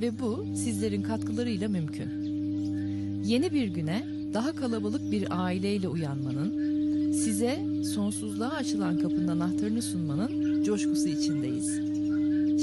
ve 0.00 0.18
bu 0.20 0.46
sizlerin 0.56 1.02
katkılarıyla 1.02 1.68
mümkün. 1.68 2.26
Yeni 3.24 3.52
bir 3.52 3.66
güne 3.66 4.04
daha 4.34 4.52
kalabalık 4.52 5.10
bir 5.12 5.44
aileyle 5.44 5.88
uyanmanın, 5.88 6.66
size 7.12 7.58
sonsuzluğa 7.94 8.50
açılan 8.50 8.98
kapının 8.98 9.28
anahtarını 9.28 9.82
sunmanın 9.82 10.62
coşkusu 10.64 11.08
içindeyiz. 11.08 11.80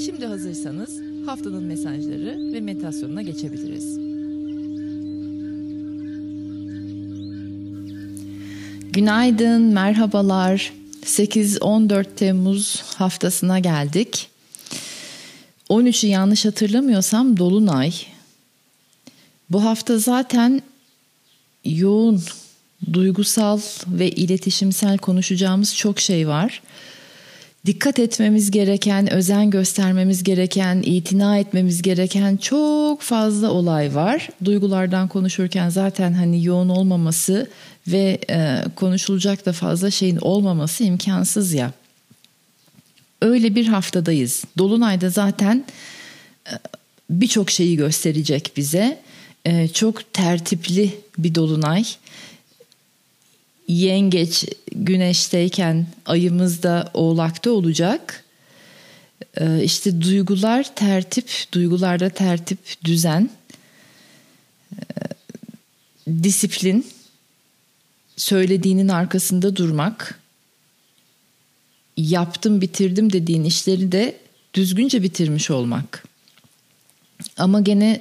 Şimdi 0.06 0.26
hazırsanız 0.26 1.00
haftanın 1.26 1.64
mesajları 1.64 2.52
ve 2.52 2.60
meditasyonuna 2.60 3.22
geçebiliriz. 3.22 3.98
Günaydın, 8.92 9.62
merhabalar. 9.62 10.72
8-14 11.02 12.06
Temmuz 12.16 12.82
haftasına 12.82 13.58
geldik. 13.58 14.33
13'ü 15.70 16.06
yanlış 16.06 16.44
hatırlamıyorsam 16.44 17.36
Dolunay. 17.36 17.92
Bu 19.50 19.64
hafta 19.64 19.98
zaten 19.98 20.62
yoğun, 21.64 22.22
duygusal 22.92 23.60
ve 23.86 24.10
iletişimsel 24.10 24.98
konuşacağımız 24.98 25.76
çok 25.76 26.00
şey 26.00 26.28
var. 26.28 26.62
Dikkat 27.66 27.98
etmemiz 27.98 28.50
gereken, 28.50 29.12
özen 29.12 29.50
göstermemiz 29.50 30.22
gereken, 30.22 30.82
itina 30.82 31.38
etmemiz 31.38 31.82
gereken 31.82 32.36
çok 32.36 33.02
fazla 33.02 33.50
olay 33.50 33.94
var. 33.94 34.28
Duygulardan 34.44 35.08
konuşurken 35.08 35.68
zaten 35.68 36.12
hani 36.12 36.44
yoğun 36.44 36.68
olmaması 36.68 37.50
ve 37.88 38.18
e, 38.30 38.64
konuşulacak 38.76 39.46
da 39.46 39.52
fazla 39.52 39.90
şeyin 39.90 40.18
olmaması 40.20 40.84
imkansız 40.84 41.52
ya. 41.52 41.72
Öyle 43.24 43.54
bir 43.54 43.66
haftadayız. 43.66 44.44
Dolunay'da 44.58 45.10
zaten 45.10 45.64
e, 46.46 46.52
birçok 47.10 47.50
şeyi 47.50 47.76
gösterecek 47.76 48.52
bize. 48.56 49.02
E, 49.44 49.68
çok 49.68 50.12
tertipli 50.12 50.94
bir 51.18 51.34
dolunay. 51.34 51.84
Yengeç 53.68 54.44
güneşteyken 54.74 55.86
ayımız 56.06 56.62
da 56.62 56.90
oğlakta 56.94 57.50
olacak. 57.50 58.24
E, 59.36 59.64
işte 59.64 60.00
duygular 60.00 60.74
tertip, 60.74 61.30
duygularda 61.52 62.10
tertip, 62.10 62.58
düzen, 62.84 63.30
disiplin, 66.22 66.86
söylediğinin 68.16 68.88
arkasında 68.88 69.56
durmak, 69.56 70.20
yaptım 71.96 72.60
bitirdim 72.60 73.12
dediğin 73.12 73.44
işleri 73.44 73.92
de 73.92 74.16
düzgünce 74.54 75.02
bitirmiş 75.02 75.50
olmak. 75.50 76.04
Ama 77.36 77.60
gene 77.60 78.00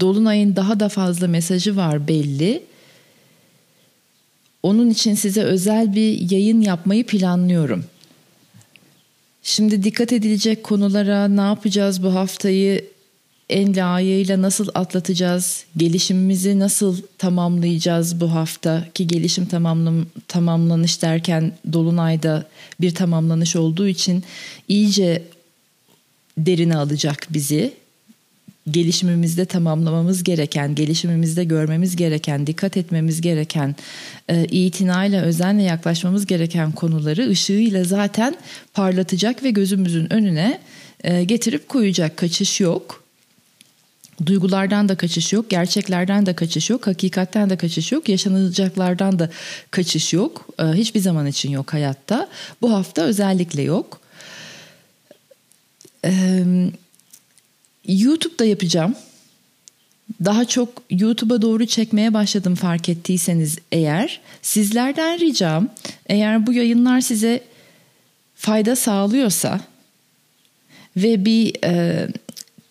Dolunay'ın 0.00 0.56
daha 0.56 0.80
da 0.80 0.88
fazla 0.88 1.28
mesajı 1.28 1.76
var 1.76 2.08
belli. 2.08 2.62
Onun 4.62 4.90
için 4.90 5.14
size 5.14 5.42
özel 5.42 5.94
bir 5.94 6.30
yayın 6.30 6.60
yapmayı 6.60 7.06
planlıyorum. 7.06 7.84
Şimdi 9.42 9.82
dikkat 9.82 10.12
edilecek 10.12 10.62
konulara 10.62 11.28
ne 11.28 11.40
yapacağız 11.40 12.02
bu 12.02 12.14
haftayı 12.14 12.91
en 13.52 13.76
layığıyla 13.76 14.42
nasıl 14.42 14.68
atlatacağız? 14.74 15.64
Gelişimimizi 15.76 16.58
nasıl 16.58 16.96
tamamlayacağız 17.18 18.20
bu 18.20 18.32
hafta? 18.32 18.84
Ki 18.94 19.06
gelişim 19.06 19.46
tamamlam 19.46 20.06
tamamlanış 20.28 21.02
derken 21.02 21.52
Dolunay'da 21.72 22.46
bir 22.80 22.94
tamamlanış 22.94 23.56
olduğu 23.56 23.88
için 23.88 24.24
iyice 24.68 25.22
derine 26.38 26.76
alacak 26.76 27.26
bizi. 27.30 27.72
Gelişimimizde 28.70 29.44
tamamlamamız 29.44 30.24
gereken, 30.24 30.74
gelişimimizde 30.74 31.44
görmemiz 31.44 31.96
gereken, 31.96 32.46
dikkat 32.46 32.76
etmemiz 32.76 33.20
gereken, 33.20 33.76
e, 34.28 34.44
itinayla, 34.44 35.22
özenle 35.22 35.62
yaklaşmamız 35.62 36.26
gereken 36.26 36.72
konuları 36.72 37.28
ışığıyla 37.28 37.84
zaten 37.84 38.36
parlatacak 38.74 39.42
ve 39.42 39.50
gözümüzün 39.50 40.12
önüne 40.12 40.60
e, 41.04 41.24
getirip 41.24 41.68
koyacak. 41.68 42.16
Kaçış 42.16 42.60
yok 42.60 43.01
Duygulardan 44.26 44.88
da 44.88 44.96
kaçış 44.96 45.32
yok, 45.32 45.50
gerçeklerden 45.50 46.26
de 46.26 46.34
kaçış 46.34 46.70
yok, 46.70 46.86
hakikatten 46.86 47.50
de 47.50 47.56
kaçış 47.56 47.92
yok, 47.92 48.08
yaşanacaklardan 48.08 49.18
da 49.18 49.30
kaçış 49.70 50.12
yok. 50.12 50.46
Ee, 50.58 50.64
hiçbir 50.64 51.00
zaman 51.00 51.26
için 51.26 51.50
yok 51.50 51.72
hayatta. 51.72 52.28
Bu 52.62 52.72
hafta 52.72 53.02
özellikle 53.02 53.62
yok. 53.62 54.00
Ee, 56.04 56.44
YouTube'da 57.88 58.44
yapacağım. 58.44 58.94
Daha 60.24 60.44
çok 60.44 60.82
YouTube'a 60.90 61.42
doğru 61.42 61.66
çekmeye 61.66 62.14
başladım 62.14 62.54
fark 62.54 62.88
ettiyseniz 62.88 63.58
eğer. 63.72 64.20
Sizlerden 64.42 65.20
ricam 65.20 65.68
eğer 66.06 66.46
bu 66.46 66.52
yayınlar 66.52 67.00
size 67.00 67.42
fayda 68.34 68.76
sağlıyorsa 68.76 69.60
ve 70.96 71.24
bir 71.24 71.64
e, 71.64 72.08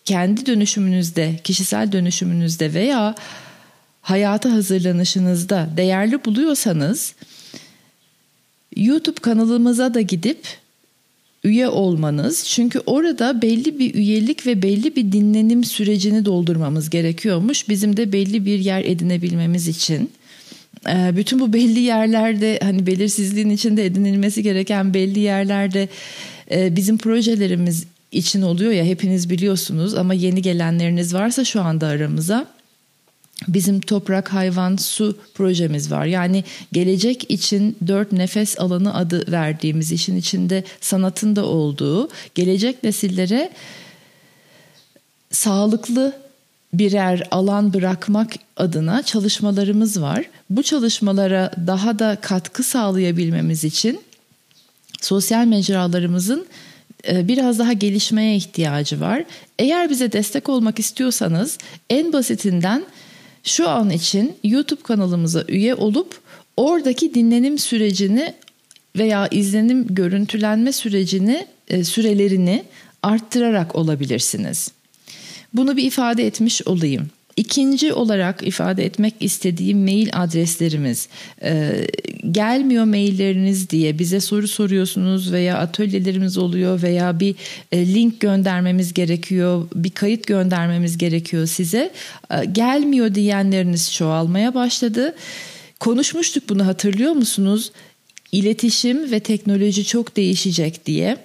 kendi 0.04 0.46
dönüşümünüzde, 0.46 1.40
kişisel 1.44 1.92
dönüşümünüzde 1.92 2.74
veya 2.74 3.14
hayata 4.00 4.52
hazırlanışınızda 4.52 5.68
değerli 5.76 6.24
buluyorsanız 6.24 7.14
YouTube 8.76 9.20
kanalımıza 9.20 9.94
da 9.94 10.00
gidip 10.00 10.46
üye 11.44 11.68
olmanız. 11.68 12.44
Çünkü 12.44 12.80
orada 12.86 13.42
belli 13.42 13.78
bir 13.78 13.94
üyelik 13.94 14.46
ve 14.46 14.62
belli 14.62 14.96
bir 14.96 15.12
dinlenim 15.12 15.64
sürecini 15.64 16.24
doldurmamız 16.24 16.90
gerekiyormuş. 16.90 17.68
Bizim 17.68 17.96
de 17.96 18.12
belli 18.12 18.46
bir 18.46 18.58
yer 18.58 18.84
edinebilmemiz 18.84 19.68
için. 19.68 20.10
Ee, 20.88 21.12
bütün 21.16 21.40
bu 21.40 21.52
belli 21.52 21.80
yerlerde 21.80 22.58
hani 22.62 22.86
belirsizliğin 22.86 23.50
içinde 23.50 23.86
edinilmesi 23.86 24.42
gereken 24.42 24.94
belli 24.94 25.20
yerlerde 25.20 25.88
e, 26.50 26.76
bizim 26.76 26.98
projelerimiz 26.98 27.84
için 28.12 28.42
oluyor 28.42 28.72
ya 28.72 28.84
hepiniz 28.84 29.30
biliyorsunuz 29.30 29.94
ama 29.94 30.14
yeni 30.14 30.42
gelenleriniz 30.42 31.14
varsa 31.14 31.44
şu 31.44 31.62
anda 31.62 31.86
aramıza 31.86 32.46
bizim 33.48 33.80
toprak 33.80 34.32
hayvan 34.32 34.76
su 34.76 35.18
projemiz 35.34 35.90
var. 35.90 36.06
Yani 36.06 36.44
gelecek 36.72 37.30
için 37.30 37.76
dört 37.86 38.12
nefes 38.12 38.60
alanı 38.60 38.94
adı 38.94 39.32
verdiğimiz 39.32 39.92
işin 39.92 40.16
içinde 40.16 40.64
sanatın 40.80 41.36
da 41.36 41.44
olduğu 41.44 42.08
gelecek 42.34 42.82
nesillere 42.84 43.50
sağlıklı 45.30 46.16
birer 46.72 47.28
alan 47.30 47.74
bırakmak 47.74 48.32
adına 48.56 49.02
çalışmalarımız 49.02 50.00
var. 50.02 50.24
Bu 50.50 50.62
çalışmalara 50.62 51.50
daha 51.66 51.98
da 51.98 52.18
katkı 52.20 52.62
sağlayabilmemiz 52.62 53.64
için 53.64 54.00
sosyal 55.00 55.46
mecralarımızın 55.46 56.46
biraz 57.08 57.58
daha 57.58 57.72
gelişmeye 57.72 58.36
ihtiyacı 58.36 59.00
var. 59.00 59.24
Eğer 59.58 59.90
bize 59.90 60.12
destek 60.12 60.48
olmak 60.48 60.78
istiyorsanız 60.78 61.58
en 61.90 62.12
basitinden 62.12 62.84
şu 63.44 63.68
an 63.68 63.90
için 63.90 64.34
YouTube 64.44 64.82
kanalımıza 64.82 65.44
üye 65.48 65.74
olup 65.74 66.20
oradaki 66.56 67.14
dinlenim 67.14 67.58
sürecini 67.58 68.34
veya 68.98 69.28
izlenim 69.28 69.86
görüntülenme 69.94 70.72
sürecini 70.72 71.46
e, 71.68 71.84
sürelerini 71.84 72.64
arttırarak 73.02 73.76
olabilirsiniz. 73.76 74.70
Bunu 75.54 75.76
bir 75.76 75.84
ifade 75.84 76.26
etmiş 76.26 76.66
olayım. 76.66 77.10
İkinci 77.36 77.92
olarak 77.92 78.46
ifade 78.46 78.84
etmek 78.84 79.14
istediğim 79.20 79.84
mail 79.84 80.08
adreslerimiz 80.12 81.08
ee, 81.42 81.86
gelmiyor 82.30 82.84
mailleriniz 82.84 83.70
diye 83.70 83.98
bize 83.98 84.20
soru 84.20 84.48
soruyorsunuz 84.48 85.32
veya 85.32 85.58
atölyelerimiz 85.58 86.38
oluyor 86.38 86.82
veya 86.82 87.20
bir 87.20 87.34
e, 87.72 87.86
link 87.86 88.20
göndermemiz 88.20 88.94
gerekiyor 88.94 89.68
bir 89.74 89.90
kayıt 89.90 90.26
göndermemiz 90.26 90.98
gerekiyor 90.98 91.46
size. 91.46 91.90
Ee, 92.30 92.44
gelmiyor 92.44 93.14
diyenleriniz 93.14 93.92
çoğalmaya 93.92 94.54
başladı. 94.54 95.14
Konuşmuştuk 95.80 96.48
bunu 96.48 96.66
hatırlıyor 96.66 97.12
musunuz? 97.12 97.72
İletişim 98.32 99.10
ve 99.10 99.20
teknoloji 99.20 99.84
çok 99.84 100.16
değişecek 100.16 100.86
diye 100.86 101.16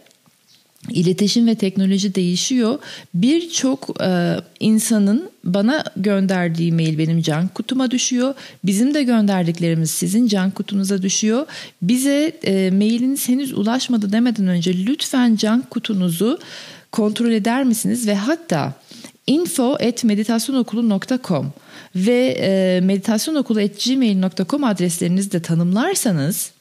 İletişim 0.89 1.47
ve 1.47 1.55
teknoloji 1.55 2.15
değişiyor. 2.15 2.79
Birçok 3.13 4.03
e, 4.03 4.35
insanın 4.59 5.29
bana 5.43 5.83
gönderdiği 5.97 6.71
mail 6.71 6.97
benim 6.97 7.21
can 7.21 7.47
kutuma 7.47 7.91
düşüyor. 7.91 8.33
Bizim 8.63 8.93
de 8.93 9.03
gönderdiklerimiz 9.03 9.91
sizin 9.91 10.27
can 10.27 10.51
kutunuza 10.51 11.01
düşüyor. 11.01 11.45
Bize 11.81 12.31
e, 12.43 12.71
mailiniz 12.71 13.29
henüz 13.29 13.53
ulaşmadı 13.53 14.11
demeden 14.11 14.47
önce 14.47 14.85
lütfen 14.85 15.35
can 15.35 15.63
kutunuzu 15.69 16.39
kontrol 16.91 17.31
eder 17.31 17.63
misiniz? 17.63 18.07
Ve 18.07 18.15
hatta 18.15 18.73
info.meditasyonokulu.com 19.27 21.53
ve 21.95 22.37
e, 22.39 22.81
meditasyonokulu.gmail.com 22.81 24.63
adreslerinizi 24.63 25.31
de 25.31 25.41
tanımlarsanız 25.41 26.51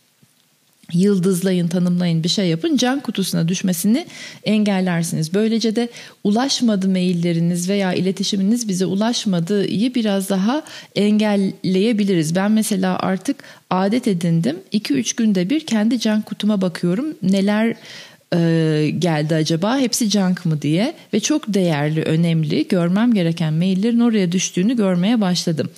yıldızlayın, 0.93 1.69
tanımlayın, 1.69 2.25
bir 2.25 2.29
şey 2.29 2.49
yapın 2.49 2.77
can 2.77 3.01
kutusuna 3.01 3.49
düşmesini 3.49 4.07
engellersiniz. 4.45 5.35
Böylece 5.35 5.77
de 5.77 5.89
ulaşmadı 6.25 6.89
mailleriniz 6.89 7.69
veya 7.69 7.95
iletişiminiz 7.95 8.69
bize 8.69 8.87
ulaşmadığı 8.87 9.67
biraz 9.95 10.31
daha 10.31 10.63
engelleyebiliriz. 10.95 12.35
Ben 12.35 12.51
mesela 12.53 12.99
artık 12.99 13.37
adet 13.71 14.09
edindim. 14.09 14.57
2-3 14.73 15.17
günde 15.17 15.51
bir 15.51 15.67
kendi 15.67 16.01
can 16.01 16.23
kutuma 16.23 16.61
bakıyorum. 16.61 17.07
Neler 17.23 17.77
e, 18.35 18.93
geldi 18.99 19.35
acaba 19.35 19.79
hepsi 19.79 20.11
junk 20.11 20.47
mı 20.47 20.63
diye 20.63 20.95
ve 21.15 21.21
çok 21.21 21.55
değerli 21.55 22.03
önemli 22.03 22.69
görmem 22.69 23.15
gereken 23.15 23.55
maillerin 23.55 24.01
oraya 24.01 24.33
düştüğünü 24.33 24.77
görmeye 24.77 25.21
başladım. 25.21 25.71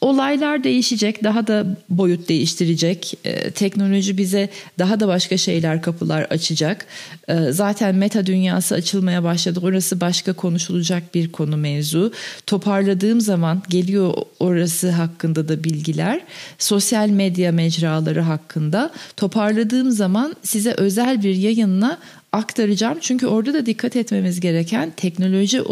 Olaylar 0.00 0.64
değişecek, 0.64 1.24
daha 1.24 1.46
da 1.46 1.66
boyut 1.88 2.28
değiştirecek. 2.28 3.14
Ee, 3.24 3.50
teknoloji 3.50 4.18
bize 4.18 4.48
daha 4.78 5.00
da 5.00 5.08
başka 5.08 5.36
şeyler 5.36 5.82
kapılar 5.82 6.22
açacak. 6.22 6.86
Ee, 7.28 7.34
zaten 7.50 7.94
meta 7.94 8.26
dünyası 8.26 8.74
açılmaya 8.74 9.22
başladı. 9.24 9.60
Orası 9.62 10.00
başka 10.00 10.32
konuşulacak 10.32 11.14
bir 11.14 11.32
konu 11.32 11.56
mevzu. 11.56 12.12
Toparladığım 12.46 13.20
zaman 13.20 13.62
geliyor 13.68 14.14
orası 14.40 14.90
hakkında 14.90 15.48
da 15.48 15.64
bilgiler. 15.64 16.20
Sosyal 16.58 17.08
medya 17.08 17.52
mecraları 17.52 18.20
hakkında 18.20 18.92
toparladığım 19.16 19.90
zaman 19.90 20.36
size 20.42 20.72
özel 20.72 21.22
bir 21.22 21.34
yayınla 21.34 21.85
aktaracağım. 22.32 22.98
Çünkü 23.00 23.26
orada 23.26 23.54
da 23.54 23.66
dikkat 23.66 23.96
etmemiz 23.96 24.40
gereken 24.40 24.92
teknoloji, 24.96 25.62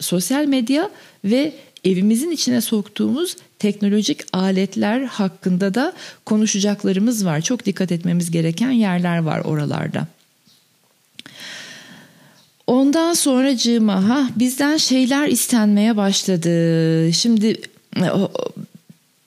sosyal 0.00 0.44
medya 0.44 0.90
ve 1.24 1.52
evimizin 1.84 2.30
içine 2.30 2.60
soktuğumuz 2.60 3.36
teknolojik 3.58 4.20
aletler 4.32 5.02
hakkında 5.02 5.74
da 5.74 5.92
konuşacaklarımız 6.24 7.26
var. 7.26 7.40
Çok 7.40 7.66
dikkat 7.66 7.92
etmemiz 7.92 8.30
gereken 8.30 8.70
yerler 8.70 9.18
var 9.18 9.40
oralarda. 9.40 10.06
Ondan 12.66 13.14
sonra 13.14 13.56
cığıma 13.56 14.08
ha 14.08 14.28
bizden 14.36 14.76
şeyler 14.76 15.28
istenmeye 15.28 15.96
başladı. 15.96 17.12
Şimdi 17.12 17.60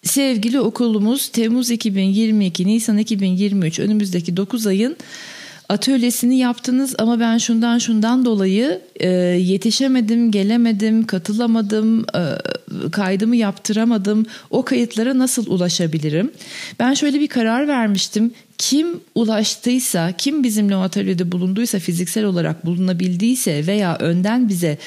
sevgili 0.03 0.59
okulumuz 0.59 1.27
Temmuz 1.27 1.71
2022, 1.71 2.67
Nisan 2.67 2.97
2023 2.97 3.79
önümüzdeki 3.79 4.37
9 4.37 4.67
ayın 4.67 4.97
atölyesini 5.69 6.37
yaptınız 6.37 6.95
ama 6.97 7.19
ben 7.19 7.37
şundan 7.37 7.77
şundan 7.77 8.25
dolayı 8.25 8.81
e, 8.99 9.09
yetişemedim, 9.09 10.31
gelemedim, 10.31 11.05
katılamadım, 11.05 12.05
e, 12.15 12.23
kaydımı 12.91 13.35
yaptıramadım. 13.35 14.25
O 14.49 14.65
kayıtlara 14.65 15.17
nasıl 15.17 15.47
ulaşabilirim? 15.47 16.31
Ben 16.79 16.93
şöyle 16.93 17.19
bir 17.19 17.27
karar 17.27 17.67
vermiştim. 17.67 18.31
Kim 18.57 18.99
ulaştıysa, 19.15 20.11
kim 20.17 20.43
bizimle 20.43 20.75
o 20.75 20.79
atölyede 20.79 21.31
bulunduysa, 21.31 21.79
fiziksel 21.79 22.25
olarak 22.25 22.65
bulunabildiyse 22.65 23.67
veya 23.67 23.97
önden 23.97 24.49
bize 24.49 24.77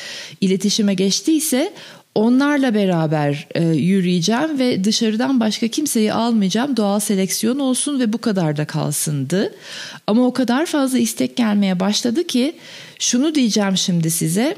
iletişime 0.40 0.94
geçtiyse 0.94 1.72
onlarla 2.16 2.74
beraber 2.74 3.46
e, 3.54 3.64
yürüyeceğim 3.64 4.58
ve 4.58 4.84
dışarıdan 4.84 5.40
başka 5.40 5.68
kimseyi 5.68 6.12
almayacağım. 6.12 6.76
Doğal 6.76 7.00
seleksiyon 7.00 7.58
olsun 7.58 8.00
ve 8.00 8.12
bu 8.12 8.18
kadar 8.18 8.56
da 8.56 8.64
kalsındı. 8.64 9.54
Ama 10.06 10.26
o 10.26 10.32
kadar 10.32 10.66
fazla 10.66 10.98
istek 10.98 11.36
gelmeye 11.36 11.80
başladı 11.80 12.26
ki 12.26 12.56
şunu 12.98 13.34
diyeceğim 13.34 13.76
şimdi 13.76 14.10
size. 14.10 14.56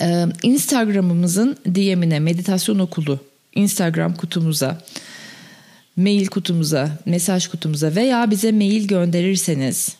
E, 0.00 0.24
Instagram'ımızın 0.42 1.56
DM'ine 1.66 2.20
meditasyon 2.20 2.78
okulu 2.78 3.18
Instagram 3.54 4.14
kutumuza 4.14 4.78
mail 5.96 6.26
kutumuza, 6.26 6.90
mesaj 7.06 7.46
kutumuza 7.46 7.94
veya 7.94 8.30
bize 8.30 8.52
mail 8.52 8.88
gönderirseniz 8.88 9.96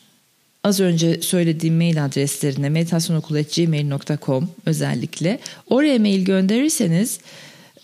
az 0.65 0.79
önce 0.79 1.21
söylediğim 1.21 1.75
mail 1.75 2.05
adreslerine 2.05 2.69
meditasyonokulu.gmail.com 2.69 4.49
özellikle 4.65 5.39
oraya 5.67 5.99
mail 5.99 6.25
gönderirseniz 6.25 7.19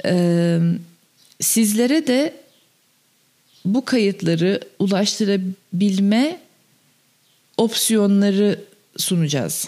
e, 0.05 0.59
sizlere 1.39 2.07
de 2.07 2.33
bu 3.65 3.85
kayıtları 3.85 4.59
ulaştırabilme 4.79 6.39
opsiyonları 7.57 8.59
sunacağız. 8.97 9.67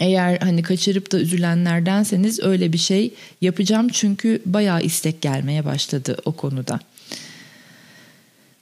Eğer 0.00 0.38
hani 0.38 0.62
kaçırıp 0.62 1.12
da 1.12 1.20
üzülenlerdenseniz 1.20 2.40
öyle 2.40 2.72
bir 2.72 2.78
şey 2.78 3.14
yapacağım 3.40 3.88
çünkü 3.88 4.42
bayağı 4.46 4.82
istek 4.82 5.22
gelmeye 5.22 5.64
başladı 5.64 6.16
o 6.24 6.32
konuda. 6.32 6.80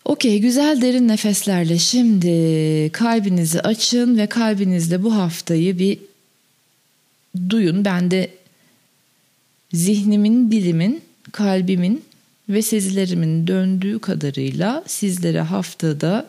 Okey 0.04 0.38
güzel 0.38 0.82
derin 0.82 1.08
nefeslerle 1.08 1.78
şimdi 1.78 2.90
kalbinizi 2.93 3.60
açın 3.60 4.19
ve 4.19 4.26
kalbinizle 4.26 5.02
bu 5.02 5.14
haftayı 5.14 5.78
bir 5.78 5.99
duyun. 7.49 7.84
Ben 7.84 8.10
de 8.10 8.31
zihnimin, 9.72 10.50
dilimin, 10.50 11.02
kalbimin 11.32 12.04
ve 12.49 12.62
sezilerimin 12.62 13.46
döndüğü 13.46 13.99
kadarıyla 13.99 14.84
sizlere 14.87 15.40
haftada 15.40 16.26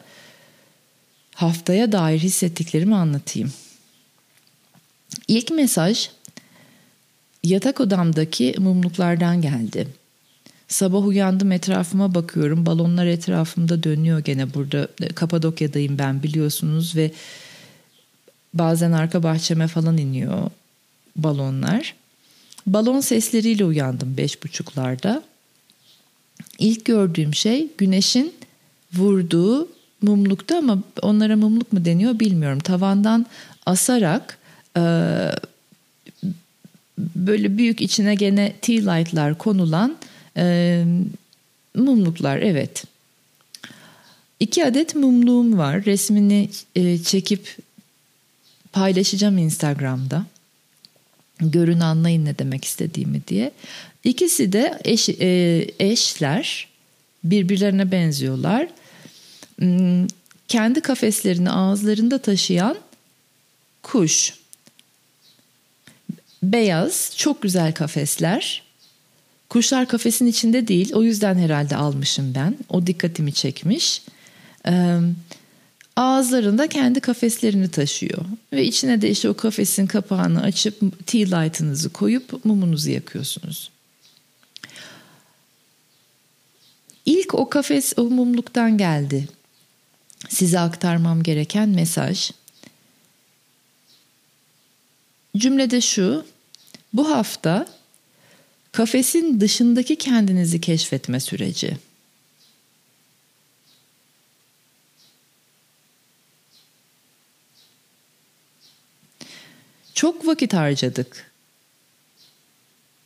haftaya 1.36 1.92
dair 1.92 2.20
hissettiklerimi 2.20 2.96
anlatayım. 2.96 3.54
İlk 5.28 5.52
mesaj 5.52 6.10
yatak 7.44 7.82
odamdaki 7.82 8.56
mumluklardan 8.58 9.42
geldi. 9.42 9.88
Sabah 10.68 11.08
uyandım 11.08 11.52
etrafıma 11.52 12.16
bakıyorum. 12.16 12.66
Balonlar 12.66 13.06
etrafımda 13.06 13.84
dönüyor 13.84 14.20
gene 14.20 14.54
burada. 14.54 14.88
Kapadokya'dayım 15.16 15.98
ben 15.98 16.24
biliyorsunuz 16.24 16.96
ve 16.96 17.12
bazen 18.54 18.92
arka 18.92 19.24
bahçeme 19.24 19.68
falan 19.68 19.98
iniyor 19.98 20.50
balonlar. 21.16 21.96
Balon 22.68 23.00
sesleriyle 23.00 23.66
uyandım 23.66 24.18
beş 24.18 24.44
buçuklarda. 24.44 25.24
İlk 26.60 26.86
gördüğüm 26.86 27.34
şey 27.36 27.68
güneşin 27.78 28.34
vurduğu 28.94 29.68
mumlukta 30.02 30.58
ama 30.58 30.84
onlara 31.02 31.36
mumluk 31.36 31.74
mu 31.74 31.86
deniyor 31.86 32.20
bilmiyorum. 32.20 32.60
Tavandan 32.60 33.26
asarak 33.66 34.38
e, 34.78 34.82
böyle 36.98 37.58
büyük 37.58 37.82
içine 37.82 38.16
gene 38.16 38.54
tea 38.62 38.94
light'lar 38.94 39.38
konulan 39.38 39.96
e, 40.38 40.86
mumluklar 41.76 42.38
evet. 42.38 42.84
İki 44.40 44.66
adet 44.66 44.96
mumluğum 44.96 45.58
var. 45.58 45.86
Resmini 45.86 46.50
e, 46.76 46.98
çekip 46.98 47.58
paylaşacağım 48.72 49.38
Instagram'da. 49.38 50.26
Görün 51.40 51.80
anlayın 51.80 52.26
ne 52.26 52.38
demek 52.38 52.66
istediğimi 52.66 53.22
diye. 53.28 53.52
İkisi 54.04 54.54
de 54.54 54.80
eş, 54.84 55.10
e, 55.10 55.68
eşler. 55.80 56.68
Birbirlerine 57.24 57.92
benziyorlar. 57.92 58.68
Hmm, 59.60 60.08
kendi 60.48 60.82
kafeslerini 60.82 61.50
ağızlarında 61.52 62.18
taşıyan 62.18 62.78
kuş. 63.84 64.34
Beyaz, 66.44 67.14
çok 67.18 67.42
güzel 67.42 67.74
kafesler. 67.74 68.64
Kuşlar 69.54 69.88
kafesin 69.88 70.26
içinde 70.26 70.68
değil. 70.68 70.94
O 70.94 71.04
yüzden 71.04 71.36
herhalde 71.36 71.76
almışım 71.76 72.36
ben. 72.36 72.58
O 72.70 72.88
dikkatimi 72.88 73.34
çekmiş. 73.34 74.02
Ee, 74.68 75.00
ağızlarında 75.96 76.68
kendi 76.68 77.00
kafeslerini 77.00 77.72
taşıyor. 77.72 78.26
Ve 78.54 78.66
içine 78.66 79.02
de 79.02 79.10
işte 79.10 79.30
o 79.30 79.34
kafesin 79.34 79.88
kapağını 79.88 80.42
açıp 80.42 81.08
tea 81.08 81.40
light'ınızı 81.40 81.90
koyup 81.90 82.46
mumunuzu 82.46 82.90
yakıyorsunuz. 82.90 83.72
İlk 87.06 87.34
o 87.34 87.50
kafes 87.50 87.94
o 87.98 88.04
mumluktan 88.04 88.78
geldi. 88.78 89.28
Size 90.30 90.60
aktarmam 90.60 91.24
gereken 91.24 91.70
mesaj. 91.70 92.32
Cümlede 95.38 95.82
şu. 95.82 96.26
Bu 96.94 97.10
hafta 97.10 97.68
Kafesin 98.74 99.40
dışındaki 99.40 99.96
kendinizi 99.96 100.62
keşfetme 100.62 101.20
süreci. 101.20 101.78
Çok 109.94 110.28
vakit 110.28 110.54
harcadık 110.54 111.34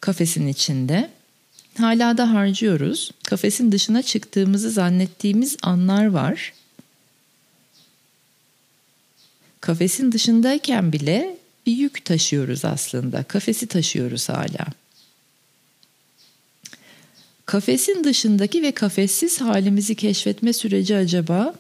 kafesin 0.02 0.48
içinde. 0.48 1.10
Hala 1.78 2.18
da 2.18 2.34
harcıyoruz. 2.34 3.12
Kafesin 3.24 3.72
dışına 3.72 4.02
çıktığımızı 4.02 4.72
zannettiğimiz 4.72 5.58
anlar 5.62 6.06
var. 6.06 6.54
Kafesin 9.62 10.12
dışındayken 10.12 10.94
bile 10.94 11.38
bir 11.66 11.72
yük 11.72 12.06
taşıyoruz 12.06 12.66
aslında. 12.66 13.24
Kafesi 13.24 13.68
taşıyoruz 13.68 14.30
hala. 14.30 14.68
Kafesin 17.48 18.04
dışındaki 18.04 18.62
ve 18.62 18.72
kafessiz 18.72 19.42
halimizi 19.42 19.96
keşfetme 19.96 20.54
süreci 20.54 20.96
acaba 20.96 21.54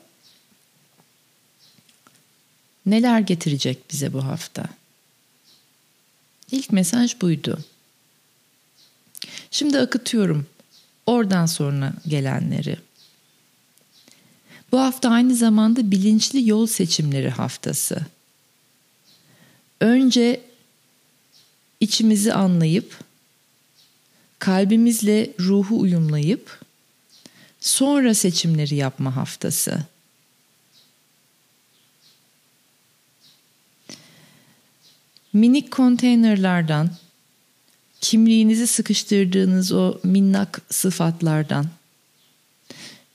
neler 2.85 3.19
getirecek 3.19 3.91
bize 3.91 4.13
bu 4.13 4.23
hafta? 4.25 4.65
İlk 6.51 6.71
mesaj 6.71 7.21
buydu. 7.21 7.59
Şimdi 9.51 9.79
akıtıyorum 9.79 10.45
oradan 11.05 11.45
sonra 11.45 11.93
gelenleri. 12.07 12.77
Bu 14.71 14.79
hafta 14.79 15.09
aynı 15.09 15.35
zamanda 15.35 15.91
bilinçli 15.91 16.49
yol 16.49 16.67
seçimleri 16.67 17.29
haftası. 17.29 18.05
Önce 19.79 20.41
içimizi 21.79 22.33
anlayıp 22.33 23.06
kalbimizle 24.39 25.33
ruhu 25.39 25.79
uyumlayıp 25.79 26.59
sonra 27.59 28.13
seçimleri 28.13 28.75
yapma 28.75 29.15
haftası. 29.15 29.83
Minik 35.33 35.71
konteynerlardan, 35.71 36.91
kimliğinizi 38.01 38.67
sıkıştırdığınız 38.67 39.71
o 39.71 39.99
minnak 40.03 40.61
sıfatlardan, 40.69 41.65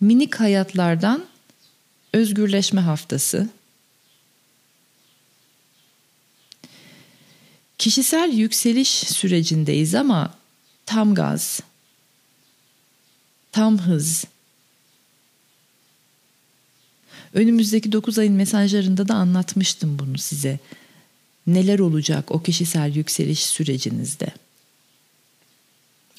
minik 0.00 0.34
hayatlardan 0.34 1.24
özgürleşme 2.12 2.80
haftası. 2.80 3.48
Kişisel 7.78 8.32
yükseliş 8.32 8.90
sürecindeyiz 8.90 9.94
ama 9.94 10.41
tam 10.92 11.14
gaz, 11.14 11.60
tam 13.52 13.78
hız. 13.78 14.24
Önümüzdeki 17.34 17.92
9 17.92 18.18
ayın 18.18 18.34
mesajlarında 18.34 19.08
da 19.08 19.14
anlatmıştım 19.14 19.98
bunu 19.98 20.18
size. 20.18 20.58
Neler 21.46 21.78
olacak 21.78 22.30
o 22.30 22.42
kişisel 22.42 22.96
yükseliş 22.96 23.46
sürecinizde? 23.46 24.26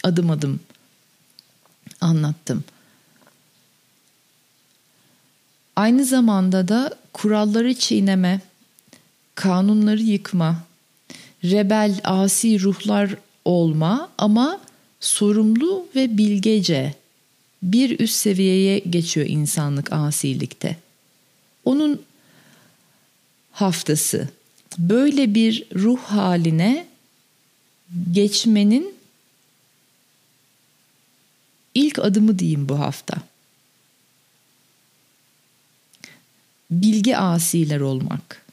Adım 0.04 0.30
adım 0.30 0.60
anlattım. 2.02 2.64
Aynı 5.76 6.06
zamanda 6.06 6.68
da 6.68 6.96
kuralları 7.14 7.74
çiğneme, 7.76 8.42
kanunları 9.36 10.02
yıkma, 10.02 10.64
rebel, 11.44 12.02
asi 12.04 12.60
ruhlar 12.60 13.16
olma 13.46 14.10
ama 14.18 14.62
sorumlu 15.00 15.88
ve 15.96 16.18
bilgece 16.18 16.94
bir 17.64 18.00
üst 18.00 18.16
seviyeye 18.16 18.80
geçiyor 18.80 19.28
insanlık 19.28 19.94
asilikte. 19.94 20.78
Onun 21.66 22.02
haftası 23.52 24.30
böyle 24.78 25.34
bir 25.34 25.66
ruh 25.76 26.00
haline 26.00 26.88
geçmenin 28.12 28.96
ilk 31.74 32.00
adımı 32.00 32.40
diyeyim 32.40 32.70
bu 32.70 32.80
hafta. 32.80 33.18
Bilgi 36.72 37.18
asiler 37.18 37.80
olmak. 37.80 38.46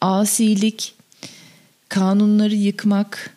Asilik 0.00 0.94
kanunları 1.90 2.54
yıkmak, 2.54 3.36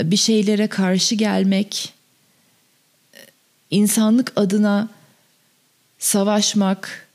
bir 0.00 0.16
şeylere 0.16 0.66
karşı 0.66 1.14
gelmek, 1.14 1.92
insanlık 3.70 4.32
adına 4.36 4.88
savaşmak, 5.98 7.08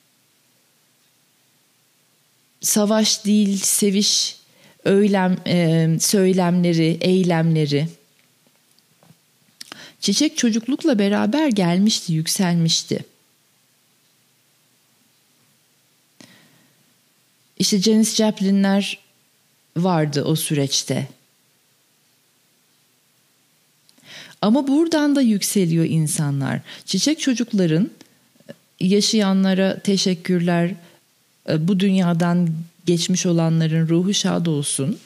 savaş 2.61 3.25
değil 3.25 3.57
seviş 3.57 4.37
öylem 4.85 5.37
e, 5.47 5.87
söylemleri, 5.99 6.97
eylemleri 7.01 7.87
çiçek 10.01 10.37
çocuklukla 10.37 10.99
beraber 10.99 11.47
gelmişti, 11.47 12.13
yükselmişti. 12.13 13.05
İşte 17.59 17.81
Janis 17.81 18.15
Joplin'ler 18.15 19.06
vardı 19.77 20.23
o 20.23 20.35
süreçte. 20.35 21.07
Ama 24.41 24.67
buradan 24.67 25.15
da 25.15 25.21
yükseliyor 25.21 25.85
insanlar. 25.85 26.59
Çiçek 26.85 27.19
çocukların 27.19 27.89
yaşayanlara 28.79 29.79
teşekkürler. 29.79 30.73
Bu 31.59 31.79
dünyadan 31.79 32.49
geçmiş 32.85 33.25
olanların 33.25 33.87
ruhu 33.87 34.13
şad 34.13 34.45
olsun. 34.45 34.99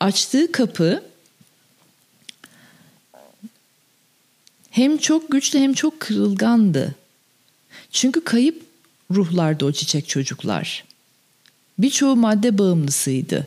Açtığı 0.00 0.52
kapı 0.52 1.02
hem 4.70 4.98
çok 4.98 5.30
güçlü 5.32 5.58
hem 5.58 5.74
çok 5.74 6.00
kırılgandı. 6.00 6.94
Çünkü 7.90 8.24
kayıp 8.24 8.62
ruhlardı 9.10 9.64
o 9.64 9.72
çiçek 9.72 10.08
çocuklar. 10.08 10.84
Birçoğu 11.78 12.16
madde 12.16 12.58
bağımlısıydı. 12.58 13.46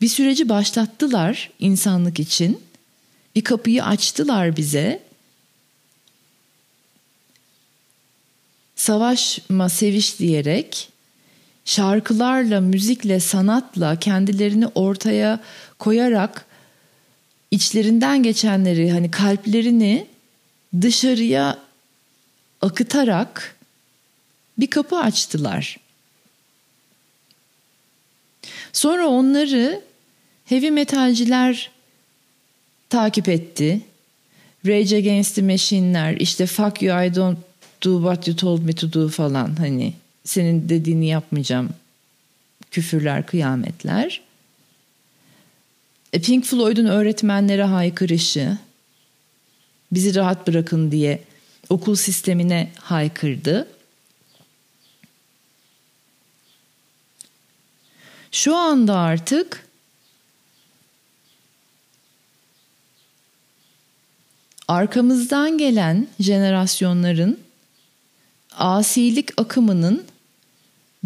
Bir 0.00 0.08
süreci 0.08 0.48
başlattılar 0.48 1.50
insanlık 1.58 2.20
için. 2.20 2.60
Bir 3.36 3.44
kapıyı 3.44 3.84
açtılar 3.84 4.56
bize. 4.56 5.02
Savaşma, 8.76 9.68
seviş 9.68 10.18
diyerek 10.18 10.88
şarkılarla, 11.64 12.60
müzikle, 12.60 13.20
sanatla 13.20 13.98
kendilerini 13.98 14.66
ortaya 14.66 15.40
koyarak 15.78 16.46
içlerinden 17.50 18.22
geçenleri 18.22 18.90
hani 18.90 19.10
kalplerini 19.10 20.06
dışarıya 20.80 21.58
akıtarak 22.62 23.56
bir 24.58 24.66
kapı 24.66 24.96
açtılar. 24.96 25.76
Sonra 28.72 29.06
onları 29.06 29.80
heavy 30.44 30.70
metalciler 30.70 31.70
takip 32.90 33.28
etti. 33.28 33.80
Rage 34.66 34.96
Against 34.96 35.34
the 35.34 35.42
Machine'ler 35.42 36.16
işte 36.16 36.46
fuck 36.46 36.82
you 36.82 37.06
I 37.06 37.14
don't 37.14 37.38
do 37.84 37.96
what 37.96 38.28
you 38.28 38.36
told 38.36 38.62
me 38.62 38.72
to 38.72 38.92
do 38.92 39.08
falan 39.08 39.56
hani 39.56 39.92
senin 40.24 40.68
dediğini 40.68 41.06
yapmayacağım 41.06 41.70
küfürler 42.70 43.26
kıyametler. 43.26 44.20
E, 46.12 46.20
Pink 46.20 46.44
Floyd'un 46.44 46.86
öğretmenlere 46.86 47.64
haykırışı 47.64 48.58
bizi 49.92 50.14
rahat 50.14 50.46
bırakın 50.46 50.90
diye 50.90 51.22
okul 51.68 51.94
sistemine 51.94 52.70
haykırdı. 52.78 53.68
Şu 58.34 58.56
anda 58.56 58.96
artık 58.96 59.66
arkamızdan 64.68 65.58
gelen 65.58 66.06
jenerasyonların 66.20 67.38
asilik 68.52 69.40
akımının 69.40 70.04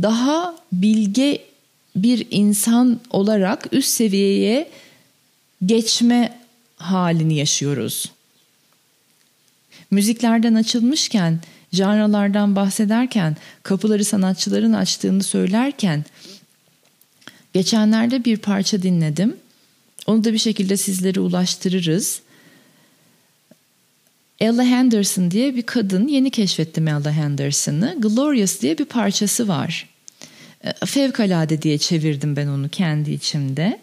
daha 0.02 0.56
bilge 0.72 1.44
bir 1.96 2.26
insan 2.30 3.00
olarak 3.10 3.68
üst 3.72 3.88
seviyeye 3.88 4.70
geçme 5.66 6.38
halini 6.76 7.34
yaşıyoruz. 7.34 8.12
Müziklerden 9.90 10.54
açılmışken, 10.54 11.40
janralardan 11.72 12.56
bahsederken, 12.56 13.36
kapıları 13.62 14.04
sanatçıların 14.04 14.72
açtığını 14.72 15.22
söylerken 15.22 16.04
Geçenlerde 17.58 18.24
bir 18.24 18.36
parça 18.36 18.82
dinledim. 18.82 19.36
Onu 20.06 20.24
da 20.24 20.32
bir 20.32 20.38
şekilde 20.38 20.76
sizlere 20.76 21.20
ulaştırırız. 21.20 22.20
Ella 24.40 24.62
Henderson 24.62 25.30
diye 25.30 25.56
bir 25.56 25.62
kadın 25.62 26.08
yeni 26.08 26.30
keşfettim 26.30 26.88
Ella 26.88 27.12
Henderson'ı. 27.12 27.96
Glorious 27.98 28.60
diye 28.60 28.78
bir 28.78 28.84
parçası 28.84 29.48
var. 29.48 29.88
E, 30.64 30.86
fevkalade 30.86 31.62
diye 31.62 31.78
çevirdim 31.78 32.36
ben 32.36 32.46
onu 32.46 32.68
kendi 32.68 33.10
içimde. 33.10 33.80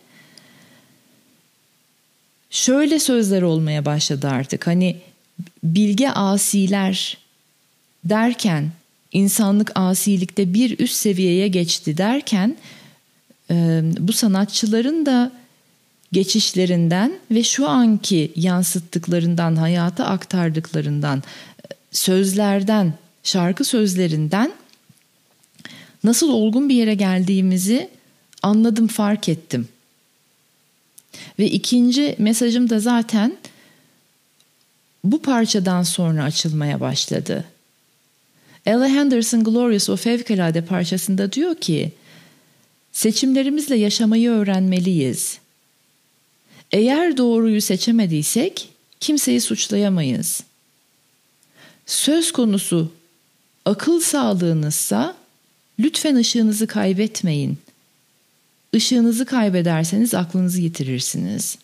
Şöyle 2.50 3.00
sözler 3.00 3.42
olmaya 3.42 3.86
başladı 3.86 4.28
artık. 4.28 4.68
Hani 4.68 4.98
bilge 5.64 6.10
asiler 6.10 7.18
derken 8.04 8.72
insanlık 9.12 9.72
asilikte 9.76 10.54
bir 10.54 10.80
üst 10.80 10.96
seviyeye 10.96 11.48
geçti 11.48 11.98
derken 11.98 12.56
bu 14.00 14.14
sanatçıların 14.14 15.06
da 15.06 15.32
geçişlerinden 16.12 17.14
ve 17.32 17.44
şu 17.44 17.70
anki 17.70 18.32
yansıttıklarından, 18.36 19.56
hayata 19.56 20.06
aktardıklarından, 20.06 21.24
sözlerden, 21.92 22.94
şarkı 23.24 23.64
sözlerinden 23.64 24.52
nasıl 26.04 26.30
olgun 26.30 26.70
bir 26.70 26.76
yere 26.76 26.94
geldiğimizi 26.94 27.90
anladım, 28.44 28.88
fark 28.88 29.30
ettim. 29.30 29.68
Ve 31.40 31.46
ikinci 31.46 32.16
mesajım 32.20 32.70
da 32.70 32.80
zaten 32.80 33.38
bu 35.04 35.22
parçadan 35.22 35.84
sonra 35.84 36.24
açılmaya 36.24 36.80
başladı. 36.80 37.46
Ella 38.66 38.88
Henderson 38.88 39.44
Glorious 39.44 39.90
o 39.90 39.96
fevkalade 39.96 40.62
parçasında 40.62 41.32
diyor 41.32 41.56
ki 41.56 41.92
seçimlerimizle 42.96 43.76
yaşamayı 43.76 44.30
öğrenmeliyiz. 44.30 45.38
Eğer 46.72 47.18
doğruyu 47.18 47.62
seçemediysek 47.62 48.70
kimseyi 49.00 49.42
suçlayamayız. 49.42 50.44
Söz 51.86 52.32
konusu 52.32 52.92
akıl 53.66 54.00
sağlığınızsa 54.00 55.16
lütfen 55.80 56.16
ışığınızı 56.16 56.68
kaybetmeyin. 56.68 57.58
Işığınızı 58.74 59.26
kaybederseniz 59.26 60.14
aklınızı 60.14 60.62
yitirirsiniz. 60.62 61.58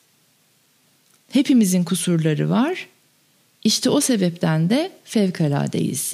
Hepimizin 1.30 1.84
kusurları 1.84 2.50
var. 2.50 2.88
İşte 3.64 3.90
o 3.90 4.02
sebepten 4.02 4.70
de 4.70 4.92
fevkaladeyiz. 5.04 6.14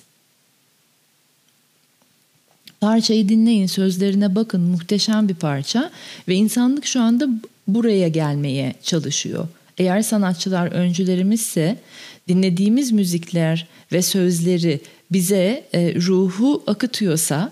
Parçayı 2.82 3.30
dinleyin, 3.30 3.68
sözlerine 3.68 4.36
bakın. 4.36 4.62
Muhteşem 4.62 5.30
bir 5.30 5.36
parça 5.36 5.92
ve 6.28 6.36
insanlık 6.36 6.86
şu 6.86 7.02
anda 7.02 7.28
buraya 7.68 8.08
gelmeye 8.08 8.76
çalışıyor. 8.84 9.48
Eğer 9.78 10.02
sanatçılar 10.02 10.68
öncülerimizse 10.68 11.78
dinlediğimiz 12.28 12.92
müzikler 12.92 13.68
ve 13.92 14.02
sözleri 14.02 14.80
bize 15.12 15.68
e, 15.74 15.96
ruhu 15.96 16.64
akıtıyorsa 16.68 17.52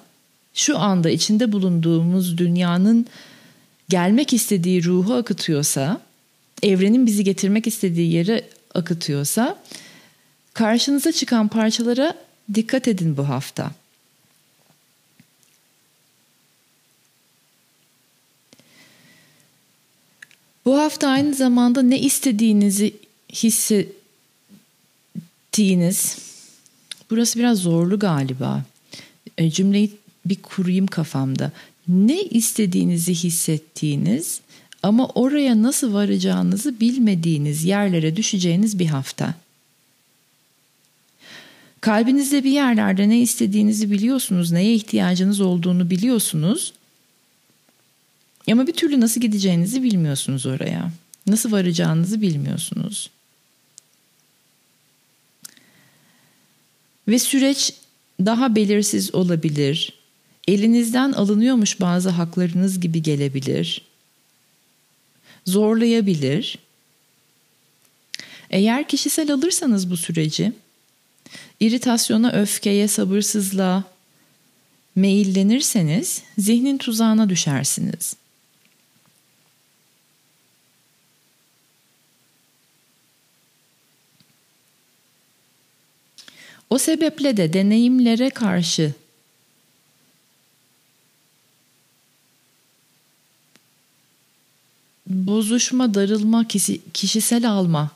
şu 0.54 0.78
anda 0.78 1.10
içinde 1.10 1.52
bulunduğumuz 1.52 2.38
dünyanın 2.38 3.06
gelmek 3.90 4.34
istediği 4.34 4.84
ruhu 4.84 5.14
akıtıyorsa, 5.14 6.02
evrenin 6.64 7.06
bizi 7.06 7.24
getirmek 7.24 7.68
istediği 7.68 8.14
yere 8.14 8.44
akıtıyorsa 8.74 9.60
karşınıza 10.54 11.12
çıkan 11.12 11.48
parçalara 11.48 12.16
dikkat 12.54 12.88
edin 12.88 13.18
bu 13.18 13.30
hafta. 13.30 13.72
Bu 20.66 20.78
hafta 20.78 21.08
aynı 21.08 21.34
zamanda 21.34 21.82
ne 21.82 22.00
istediğinizi 22.00 22.94
hissettiğiniz, 23.34 26.18
burası 27.10 27.40
biraz 27.40 27.58
zorlu 27.58 28.00
galiba. 28.00 28.64
E, 29.38 29.52
cümleyi 29.52 29.92
bir 30.26 30.36
kurayım 30.36 30.88
kafamda. 30.88 31.52
Ne 31.88 32.24
istediğinizi 32.24 33.14
hissettiğiniz 33.14 34.42
ama 34.84 35.08
oraya 35.08 35.64
nasıl 35.64 35.94
varacağınızı 35.94 36.80
bilmediğiniz 36.80 37.64
yerlere 37.64 38.16
düşeceğiniz 38.16 38.80
bir 38.80 38.86
hafta. 38.86 39.34
Kalbinizde 41.82 42.44
bir 42.44 42.52
yerlerde 42.52 43.10
ne 43.10 43.20
istediğinizi 43.20 43.92
biliyorsunuz, 43.92 44.52
neye 44.52 44.76
ihtiyacınız 44.76 45.42
olduğunu 45.42 45.90
biliyorsunuz 45.90 46.74
ama 48.52 48.68
bir 48.68 48.74
türlü 48.74 49.02
nasıl 49.02 49.22
gideceğinizi 49.22 49.84
bilmiyorsunuz 49.84 50.46
oraya. 50.46 50.92
Nasıl 51.28 51.52
varacağınızı 51.52 52.22
bilmiyorsunuz. 52.22 53.10
Ve 57.08 57.20
süreç 57.20 57.74
daha 58.20 58.56
belirsiz 58.56 59.16
olabilir. 59.16 59.94
Elinizden 60.48 61.12
alınıyormuş 61.12 61.82
bazı 61.82 62.10
haklarınız 62.10 62.80
gibi 62.80 63.04
gelebilir. 63.04 63.82
Zorlayabilir. 65.46 66.58
Eğer 68.50 68.88
kişisel 68.88 69.34
alırsanız 69.34 69.92
bu 69.92 69.98
süreci, 69.98 70.54
iritasyona, 71.60 72.32
öfkeye, 72.32 72.88
sabırsızlığa 72.88 73.84
meyillenirseniz 74.96 76.22
zihnin 76.38 76.78
tuzağına 76.78 77.30
düşersiniz.'' 77.30 78.25
O 86.70 86.78
sebeple 86.78 87.38
de 87.38 87.54
deneyimlere 87.54 88.30
karşı 88.30 88.94
bozuşma, 95.08 95.94
darılma, 95.94 96.48
kişisel 96.94 97.50
alma 97.50 97.92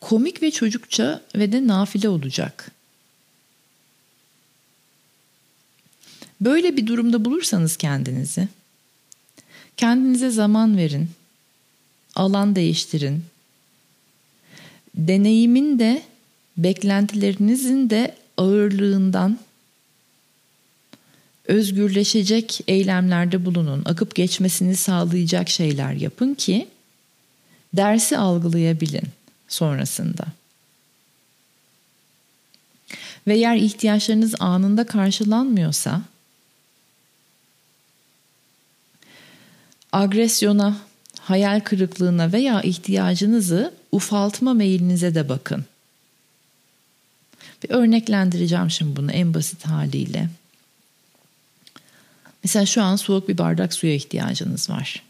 komik 0.00 0.42
ve 0.42 0.50
çocukça 0.50 1.22
ve 1.34 1.52
de 1.52 1.66
nafile 1.66 2.08
olacak. 2.08 2.70
Böyle 6.40 6.76
bir 6.76 6.86
durumda 6.86 7.24
bulursanız 7.24 7.76
kendinizi 7.76 8.48
kendinize 9.76 10.30
zaman 10.30 10.76
verin. 10.76 11.10
Alan 12.14 12.56
değiştirin. 12.56 13.24
Deneyimin 14.94 15.78
de 15.78 16.02
beklentilerinizin 16.58 17.90
de 17.90 18.14
ağırlığından 18.36 19.38
özgürleşecek 21.44 22.60
eylemlerde 22.68 23.44
bulunun. 23.44 23.82
Akıp 23.84 24.14
geçmesini 24.14 24.76
sağlayacak 24.76 25.48
şeyler 25.48 25.92
yapın 25.92 26.34
ki 26.34 26.68
dersi 27.72 28.18
algılayabilin 28.18 29.08
sonrasında. 29.48 30.24
Ve 33.26 33.34
eğer 33.34 33.56
ihtiyaçlarınız 33.56 34.34
anında 34.40 34.86
karşılanmıyorsa 34.86 36.02
agresyona, 39.92 40.76
hayal 41.20 41.60
kırıklığına 41.60 42.32
veya 42.32 42.62
ihtiyacınızı 42.62 43.74
ufaltma 43.92 44.54
meylinize 44.54 45.14
de 45.14 45.28
bakın. 45.28 45.64
Bir 47.62 47.70
örneklendireceğim 47.70 48.70
şimdi 48.70 48.96
bunu 48.96 49.12
en 49.12 49.34
basit 49.34 49.66
haliyle. 49.66 50.28
Mesela 52.44 52.66
şu 52.66 52.82
an 52.82 52.96
soğuk 52.96 53.28
bir 53.28 53.38
bardak 53.38 53.74
suya 53.74 53.94
ihtiyacınız 53.94 54.70
var. 54.70 55.02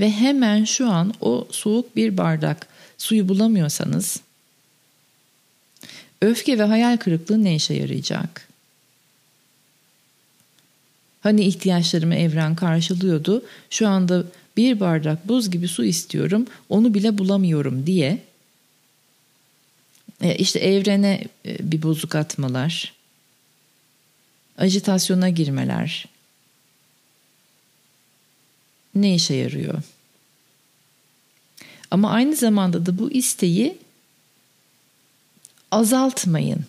Ve 0.00 0.10
hemen 0.10 0.64
şu 0.64 0.90
an 0.90 1.14
o 1.20 1.48
soğuk 1.50 1.96
bir 1.96 2.16
bardak 2.16 2.66
suyu 2.98 3.28
bulamıyorsanız 3.28 4.20
öfke 6.22 6.58
ve 6.58 6.62
hayal 6.62 6.96
kırıklığı 6.96 7.44
ne 7.44 7.54
işe 7.54 7.74
yarayacak? 7.74 8.48
Hani 11.20 11.44
ihtiyaçlarımı 11.44 12.14
evren 12.14 12.54
karşılıyordu. 12.54 13.42
Şu 13.70 13.88
anda 13.88 14.24
bir 14.56 14.80
bardak 14.80 15.28
buz 15.28 15.50
gibi 15.50 15.68
su 15.68 15.84
istiyorum. 15.84 16.46
Onu 16.68 16.94
bile 16.94 17.18
bulamıyorum 17.18 17.86
diye 17.86 18.18
işte 20.20 20.58
evrene 20.58 21.24
e, 21.46 21.72
bir 21.72 21.82
bozuk 21.82 22.14
atmalar, 22.14 22.94
ajitasyona 24.58 25.28
girmeler 25.28 26.06
ne 28.94 29.14
işe 29.14 29.34
yarıyor? 29.34 29.82
Ama 31.90 32.10
aynı 32.10 32.36
zamanda 32.36 32.86
da 32.86 32.98
bu 32.98 33.12
isteği 33.12 33.78
azaltmayın. 35.70 36.64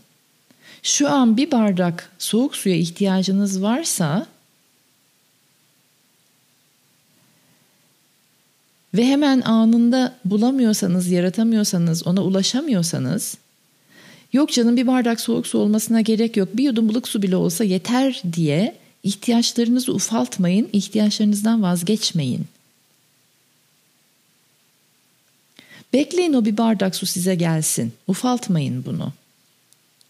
Şu 0.84 1.10
an 1.10 1.38
bir 1.38 1.52
bardak 1.52 2.12
soğuk 2.20 2.56
suya 2.56 2.76
ihtiyacınız 2.76 3.62
varsa 3.62 4.28
ve 8.94 9.06
hemen 9.06 9.42
anında 9.42 10.16
bulamıyorsanız, 10.26 11.08
yaratamıyorsanız, 11.08 12.08
ona 12.08 12.24
ulaşamıyorsanız 12.24 13.38
yok 14.34 14.52
canım 14.52 14.78
bir 14.78 14.88
bardak 14.88 15.22
soğuk 15.22 15.48
su 15.48 15.60
olmasına 15.60 16.02
gerek 16.02 16.38
yok. 16.38 16.50
Bir 16.54 16.64
yudum 16.64 16.90
ılık 16.90 17.08
su 17.08 17.22
bile 17.22 17.36
olsa 17.36 17.64
yeter 17.64 18.22
diye 18.34 18.76
ihtiyaçlarınızı 19.04 19.94
ufaltmayın, 19.94 20.70
ihtiyaçlarınızdan 20.74 21.62
vazgeçmeyin. 21.62 22.46
Bekleyin 25.94 26.34
o 26.34 26.46
bir 26.46 26.58
bardak 26.58 26.96
su 26.96 27.06
size 27.06 27.36
gelsin. 27.36 27.94
Ufaltmayın 28.08 28.86
bunu. 28.86 29.14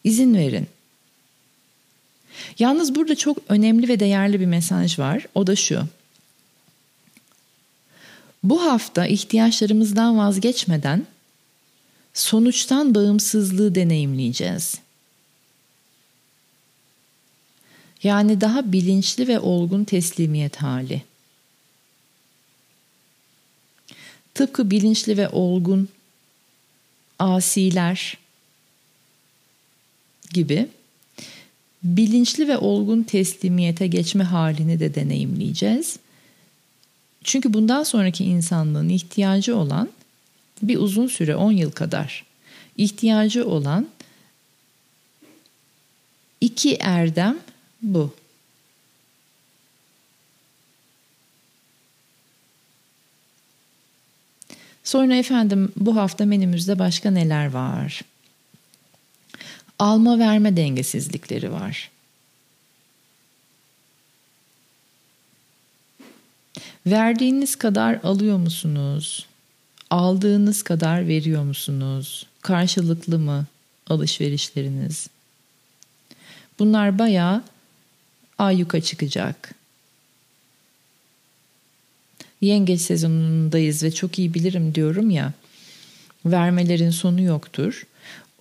İzin 0.03 0.35
verin. 0.35 0.67
Yalnız 2.59 2.95
burada 2.95 3.15
çok 3.15 3.37
önemli 3.49 3.87
ve 3.87 3.99
değerli 3.99 4.39
bir 4.39 4.45
mesaj 4.45 4.99
var. 4.99 5.25
O 5.35 5.47
da 5.47 5.55
şu. 5.55 5.83
Bu 8.43 8.65
hafta 8.65 9.07
ihtiyaçlarımızdan 9.07 10.17
vazgeçmeden 10.17 11.05
sonuçtan 12.13 12.95
bağımsızlığı 12.95 13.75
deneyimleyeceğiz. 13.75 14.77
Yani 18.03 18.41
daha 18.41 18.71
bilinçli 18.71 19.27
ve 19.27 19.39
olgun 19.39 19.83
teslimiyet 19.83 20.55
hali. 20.55 21.01
Tıpkı 24.33 24.71
bilinçli 24.71 25.17
ve 25.17 25.29
olgun 25.29 25.89
asiler 27.19 28.17
gibi 30.33 30.67
bilinçli 31.83 32.47
ve 32.47 32.57
olgun 32.57 33.03
teslimiyete 33.03 33.87
geçme 33.87 34.23
halini 34.23 34.79
de 34.79 34.95
deneyimleyeceğiz. 34.95 35.99
Çünkü 37.27 37.53
bundan 37.53 37.83
sonraki 37.83 38.23
insanlığın 38.25 38.89
ihtiyacı 38.89 39.55
olan 39.57 39.89
bir 40.61 40.77
uzun 40.77 41.07
süre 41.07 41.35
10 41.35 41.51
yıl 41.51 41.71
kadar 41.71 42.25
ihtiyacı 42.77 43.47
olan 43.47 43.87
iki 46.41 46.75
erdem 46.75 47.37
bu. 47.81 48.13
Sonra 54.83 55.15
efendim 55.15 55.71
bu 55.75 55.95
hafta 55.95 56.25
menümüzde 56.25 56.79
başka 56.79 57.11
neler 57.11 57.51
var? 57.51 58.01
Alma 59.79 60.19
verme 60.19 60.57
dengesizlikleri 60.57 61.51
var. 61.51 61.91
Verdiğiniz 66.85 67.55
kadar 67.55 67.99
alıyor 68.03 68.37
musunuz? 68.37 69.25
Aldığınız 69.89 70.63
kadar 70.63 71.07
veriyor 71.07 71.43
musunuz? 71.43 72.25
Karşılıklı 72.41 73.19
mı 73.19 73.45
alışverişleriniz? 73.89 75.07
Bunlar 76.59 76.99
bayağı 76.99 77.43
ayyuka 78.37 78.81
çıkacak. 78.81 79.55
Yengeç 82.41 82.81
sezonundayız 82.81 83.83
ve 83.83 83.91
çok 83.91 84.19
iyi 84.19 84.33
bilirim 84.33 84.75
diyorum 84.75 85.09
ya. 85.09 85.33
Vermelerin 86.25 86.89
sonu 86.89 87.21
yoktur. 87.21 87.87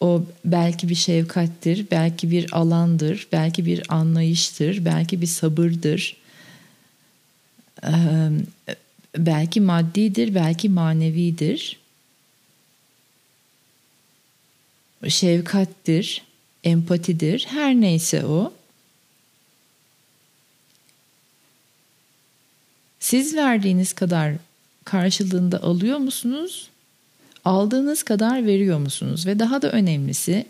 O 0.00 0.22
belki 0.44 0.88
bir 0.88 0.94
şefkattir, 0.94 1.86
belki 1.90 2.30
bir 2.30 2.56
alandır, 2.56 3.26
belki 3.32 3.66
bir 3.66 3.82
anlayıştır, 3.88 4.84
belki 4.84 5.20
bir 5.20 5.26
sabırdır. 5.26 6.16
Belki 9.18 9.60
maddidir, 9.60 10.34
belki 10.34 10.68
manevidir. 10.68 11.78
Şefkattir, 15.08 16.22
empatidir, 16.64 17.46
her 17.48 17.74
neyse 17.74 18.26
o. 18.26 18.52
Siz 23.00 23.36
verdiğiniz 23.36 23.92
kadar 23.92 24.34
karşılığında 24.84 25.62
alıyor 25.62 25.98
musunuz? 25.98 26.70
Aldığınız 27.44 28.02
kadar 28.02 28.46
veriyor 28.46 28.78
musunuz? 28.78 29.26
Ve 29.26 29.38
daha 29.38 29.62
da 29.62 29.70
önemlisi 29.70 30.46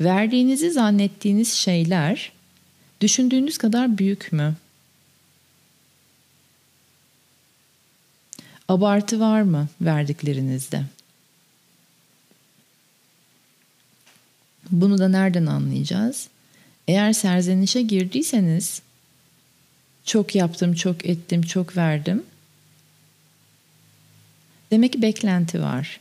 verdiğinizi 0.00 0.70
zannettiğiniz 0.70 1.52
şeyler 1.52 2.32
düşündüğünüz 3.00 3.58
kadar 3.58 3.98
büyük 3.98 4.32
mü? 4.32 4.54
Abartı 8.68 9.20
var 9.20 9.42
mı 9.42 9.68
verdiklerinizde? 9.80 10.84
Bunu 14.70 14.98
da 14.98 15.08
nereden 15.08 15.46
anlayacağız? 15.46 16.28
Eğer 16.88 17.12
serzenişe 17.12 17.82
girdiyseniz 17.82 18.82
çok 20.04 20.34
yaptım, 20.34 20.74
çok 20.74 21.06
ettim, 21.06 21.42
çok 21.42 21.76
verdim. 21.76 22.22
Demek 24.70 24.92
ki 24.92 25.02
beklenti 25.02 25.62
var. 25.62 26.00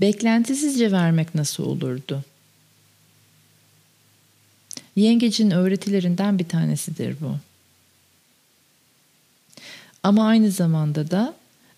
Beklentisizce 0.00 0.92
vermek 0.92 1.34
nasıl 1.34 1.64
olurdu? 1.64 2.24
Yengecin 4.96 5.50
öğretilerinden 5.50 6.38
bir 6.38 6.48
tanesidir 6.48 7.16
bu. 7.20 7.36
Ama 10.02 10.28
aynı 10.28 10.50
zamanda 10.50 11.10
da 11.10 11.34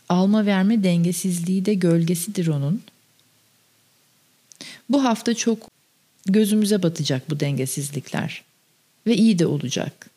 alma 0.08 0.46
verme 0.46 0.84
dengesizliği 0.84 1.64
de 1.64 1.74
gölgesidir 1.74 2.46
onun. 2.46 2.82
Bu 4.88 5.04
hafta 5.04 5.34
çok 5.34 5.70
gözümüze 6.26 6.82
batacak 6.82 7.30
bu 7.30 7.40
dengesizlikler 7.40 8.44
ve 9.06 9.16
iyi 9.16 9.38
de 9.38 9.46
olacak. 9.46 10.10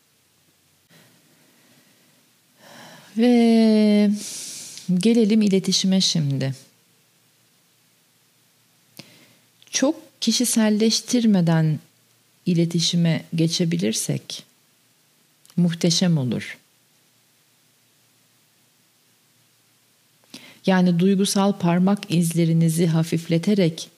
Ve 3.18 4.12
gelelim 4.94 5.42
iletişime 5.42 6.02
şimdi. 6.02 6.56
Çok 9.70 10.22
kişiselleştirmeden 10.22 11.80
iletişime 12.46 13.24
geçebilirsek 13.36 14.44
muhteşem 15.58 16.18
olur. 16.18 16.58
Yani 20.66 21.00
duygusal 21.00 21.54
parmak 21.54 22.12
izlerinizi 22.12 22.88
hafifleterek 22.88 23.90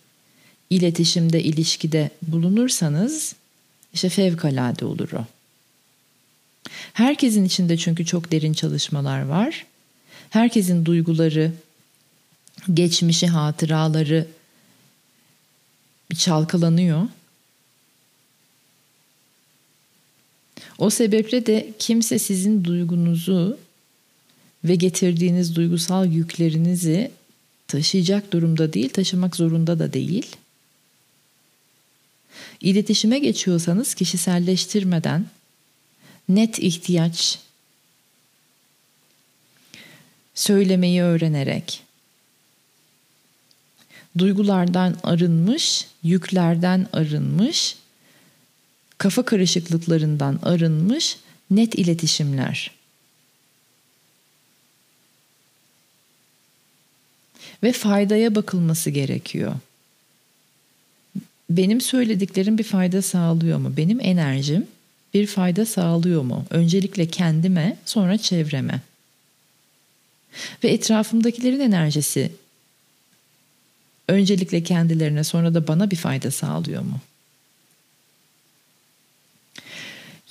iletişimde, 0.70 1.44
ilişkide 1.44 2.10
bulunursanız 2.22 3.36
işte 3.94 4.10
fevkalade 4.10 4.86
olur 4.86 5.12
o. 5.12 5.26
Herkesin 6.94 7.46
içinde 7.46 7.78
çünkü 7.78 8.06
çok 8.06 8.32
derin 8.32 8.54
çalışmalar 8.54 9.22
var. 9.22 9.66
Herkesin 10.30 10.86
duyguları, 10.86 11.52
geçmişi, 12.74 13.28
hatıraları 13.28 14.28
çalkalanıyor. 16.18 17.08
O 20.84 20.90
sebeple 20.90 21.46
de 21.46 21.74
kimse 21.80 22.20
sizin 22.20 22.64
duygunuzu 22.64 23.58
ve 24.64 24.76
getirdiğiniz 24.76 25.56
duygusal 25.56 26.12
yüklerinizi 26.12 27.12
taşıyacak 27.68 28.34
durumda 28.34 28.74
değil, 28.74 28.90
taşımak 28.90 29.36
zorunda 29.36 29.80
da 29.80 29.94
değil. 29.94 30.36
İletişime 32.62 33.20
geçiyorsanız 33.20 33.94
kişiselleştirmeden 33.94 35.26
net 36.30 36.60
ihtiyaç 36.60 37.40
söylemeyi 40.36 41.02
öğrenerek 41.02 41.84
duygulardan 44.18 44.96
arınmış, 45.04 45.88
yüklerden 46.04 46.88
arınmış, 46.94 47.76
kafa 48.98 49.26
karışıklıklarından 49.26 50.40
arınmış 50.44 51.18
net 51.52 51.76
iletişimler. 51.76 52.72
Ve 57.64 57.72
faydaya 57.72 58.36
bakılması 58.36 58.90
gerekiyor 58.90 59.56
benim 61.58 61.82
söylediklerim 61.82 62.58
bir 62.58 62.64
fayda 62.64 63.02
sağlıyor 63.02 63.58
mu? 63.58 63.74
Benim 63.78 64.00
enerjim 64.02 64.68
bir 65.14 65.28
fayda 65.28 65.66
sağlıyor 65.66 66.22
mu? 66.22 66.46
Öncelikle 66.50 67.08
kendime, 67.08 67.78
sonra 67.86 68.18
çevreme. 68.18 68.82
Ve 70.64 70.70
etrafımdakilerin 70.70 71.60
enerjisi 71.60 72.32
öncelikle 74.08 74.64
kendilerine, 74.64 75.24
sonra 75.24 75.54
da 75.54 75.68
bana 75.68 75.92
bir 75.92 75.96
fayda 75.96 76.32
sağlıyor 76.32 76.82
mu? 76.82 77.00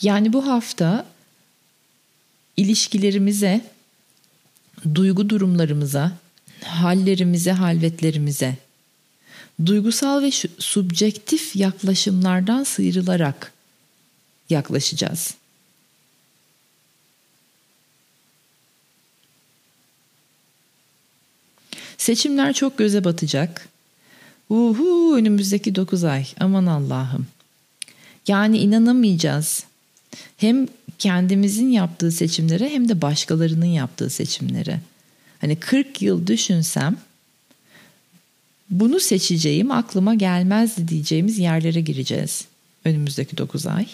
Yani 0.02 0.32
bu 0.32 0.46
hafta 0.46 1.06
ilişkilerimize, 2.56 3.60
duygu 4.94 5.28
durumlarımıza, 5.28 6.12
hallerimize, 6.64 7.52
halvetlerimize 7.52 8.56
duygusal 9.66 10.22
ve 10.22 10.30
subjektif 10.58 11.56
yaklaşımlardan 11.56 12.64
sıyrılarak 12.64 13.52
yaklaşacağız. 14.50 15.34
Seçimler 21.98 22.52
çok 22.52 22.78
göze 22.78 23.04
batacak. 23.04 23.68
Uhu 24.48 25.16
önümüzdeki 25.16 25.74
9 25.74 26.04
ay 26.04 26.26
aman 26.40 26.66
Allah'ım. 26.66 27.26
Yani 28.28 28.58
inanamayacağız. 28.58 29.64
Hem 30.36 30.66
kendimizin 30.98 31.70
yaptığı 31.70 32.12
seçimlere 32.12 32.68
hem 32.68 32.88
de 32.88 33.02
başkalarının 33.02 33.66
yaptığı 33.66 34.10
seçimlere. 34.10 34.80
Hani 35.40 35.56
40 35.56 36.02
yıl 36.02 36.26
düşünsem 36.26 36.96
bunu 38.70 39.00
seçeceğim 39.00 39.70
aklıma 39.70 40.14
gelmezdi 40.14 40.88
diyeceğimiz 40.88 41.38
yerlere 41.38 41.80
gireceğiz 41.80 42.44
önümüzdeki 42.84 43.38
9 43.38 43.66
ay. 43.66 43.86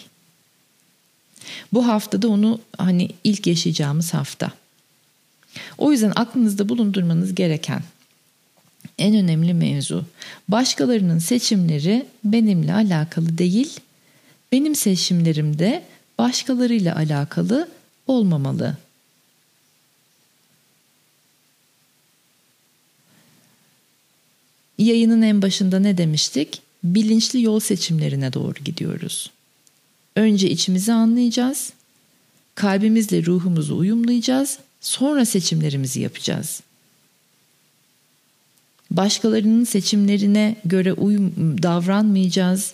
Bu 1.73 1.87
haftada 1.87 2.27
onu 2.27 2.59
hani 2.77 3.09
ilk 3.23 3.47
yaşayacağımız 3.47 4.13
hafta. 4.13 4.51
O 5.77 5.91
yüzden 5.91 6.13
aklınızda 6.15 6.69
bulundurmanız 6.69 7.35
gereken 7.35 7.81
en 8.97 9.15
önemli 9.15 9.53
mevzu 9.53 10.05
başkalarının 10.47 11.19
seçimleri 11.19 12.05
benimle 12.23 12.73
alakalı 12.73 13.37
değil, 13.37 13.79
benim 14.51 14.75
seçimlerim 14.75 15.59
de 15.59 15.83
başkalarıyla 16.19 16.95
alakalı 16.95 17.69
olmamalı. 18.07 18.77
Yayının 24.77 25.21
en 25.21 25.41
başında 25.41 25.79
ne 25.79 25.97
demiştik? 25.97 26.61
Bilinçli 26.83 27.41
yol 27.41 27.59
seçimlerine 27.59 28.33
doğru 28.33 28.63
gidiyoruz. 28.65 29.31
Önce 30.15 30.49
içimizi 30.49 30.93
anlayacağız, 30.93 31.73
kalbimizle 32.55 33.25
ruhumuzu 33.25 33.77
uyumlayacağız, 33.77 34.59
sonra 34.81 35.25
seçimlerimizi 35.25 35.99
yapacağız. 36.01 36.61
Başkalarının 38.91 39.63
seçimlerine 39.63 40.55
göre 40.65 40.93
uyum 40.93 41.33
davranmayacağız. 41.63 42.73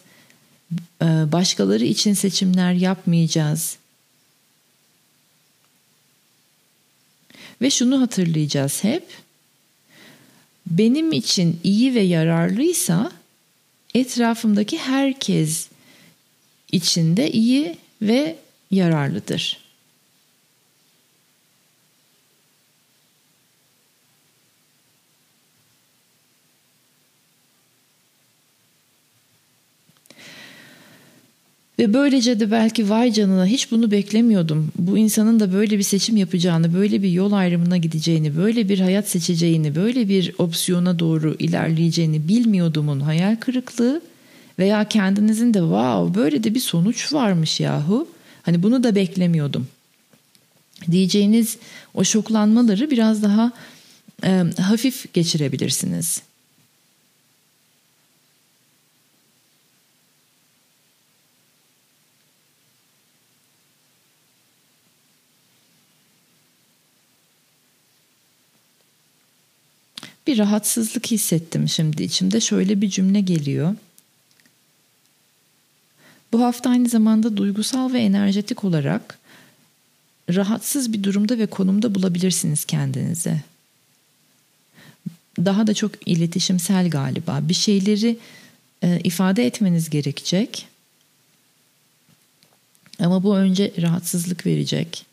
Ee, 1.01 1.05
başkaları 1.05 1.85
için 1.85 2.13
seçimler 2.13 2.73
yapmayacağız. 2.73 3.77
Ve 7.61 7.69
şunu 7.69 8.01
hatırlayacağız 8.01 8.83
hep. 8.83 9.03
Benim 10.67 11.11
için 11.11 11.59
iyi 11.63 11.95
ve 11.95 12.01
yararlıysa 12.01 13.11
etrafımdaki 13.93 14.77
herkes 14.77 15.69
için 16.71 17.17
de 17.17 17.31
iyi 17.31 17.77
ve 18.01 18.35
yararlıdır. 18.71 19.64
Ve 31.79 31.93
böylece 31.93 32.39
de 32.39 32.51
belki 32.51 32.89
vay 32.89 33.11
canına 33.11 33.45
hiç 33.45 33.71
bunu 33.71 33.91
beklemiyordum. 33.91 34.71
Bu 34.77 34.97
insanın 34.97 35.39
da 35.39 35.53
böyle 35.53 35.77
bir 35.77 35.83
seçim 35.83 36.17
yapacağını, 36.17 36.73
böyle 36.73 37.03
bir 37.03 37.09
yol 37.09 37.31
ayrımına 37.31 37.77
gideceğini, 37.77 38.37
böyle 38.37 38.69
bir 38.69 38.79
hayat 38.79 39.07
seçeceğini, 39.09 39.75
böyle 39.75 40.09
bir 40.09 40.33
opsiyona 40.37 40.99
doğru 40.99 41.35
ilerleyeceğini 41.39 42.27
bilmiyordumun 42.27 42.99
hayal 42.99 43.35
kırıklığı 43.35 44.01
veya 44.59 44.87
kendinizin 44.87 45.53
de 45.53 45.59
wow 45.59 46.21
böyle 46.21 46.43
de 46.43 46.55
bir 46.55 46.59
sonuç 46.59 47.13
varmış 47.13 47.59
yahu. 47.59 48.07
Hani 48.41 48.63
bunu 48.63 48.83
da 48.83 48.95
beklemiyordum. 48.95 49.67
Diyeceğiniz 50.91 51.57
o 51.93 52.03
şoklanmaları 52.03 52.91
biraz 52.91 53.23
daha 53.23 53.51
e, 54.23 54.43
hafif 54.61 55.13
geçirebilirsiniz. 55.13 56.21
Bir 70.27 70.37
rahatsızlık 70.37 71.07
hissettim 71.07 71.69
şimdi 71.69 72.03
içimde. 72.03 72.41
Şöyle 72.41 72.81
bir 72.81 72.89
cümle 72.89 73.21
geliyor. 73.21 73.75
Bu 76.33 76.43
hafta 76.43 76.69
aynı 76.69 76.89
zamanda 76.89 77.37
duygusal 77.37 77.93
ve 77.93 77.99
enerjetik 77.99 78.63
olarak 78.63 79.19
rahatsız 80.33 80.93
bir 80.93 81.03
durumda 81.03 81.37
ve 81.37 81.45
konumda 81.45 81.95
bulabilirsiniz 81.95 82.65
kendinizi. 82.65 83.41
Daha 85.37 85.67
da 85.67 85.73
çok 85.73 86.07
iletişimsel 86.07 86.89
galiba. 86.89 87.39
Bir 87.41 87.53
şeyleri 87.53 88.17
e, 88.83 88.99
ifade 89.03 89.45
etmeniz 89.45 89.89
gerekecek. 89.89 90.67
Ama 92.99 93.23
bu 93.23 93.37
önce 93.37 93.73
rahatsızlık 93.81 94.45
verecek. 94.45 95.05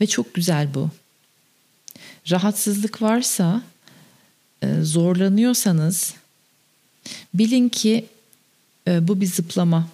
Ve 0.00 0.06
çok 0.06 0.34
güzel 0.34 0.74
bu 0.74 0.90
rahatsızlık 2.30 3.02
varsa, 3.02 3.62
e, 4.62 4.82
zorlanıyorsanız 4.82 6.14
bilin 7.34 7.68
ki 7.68 8.06
e, 8.88 9.08
bu 9.08 9.20
bir 9.20 9.26
zıplama. 9.26 9.88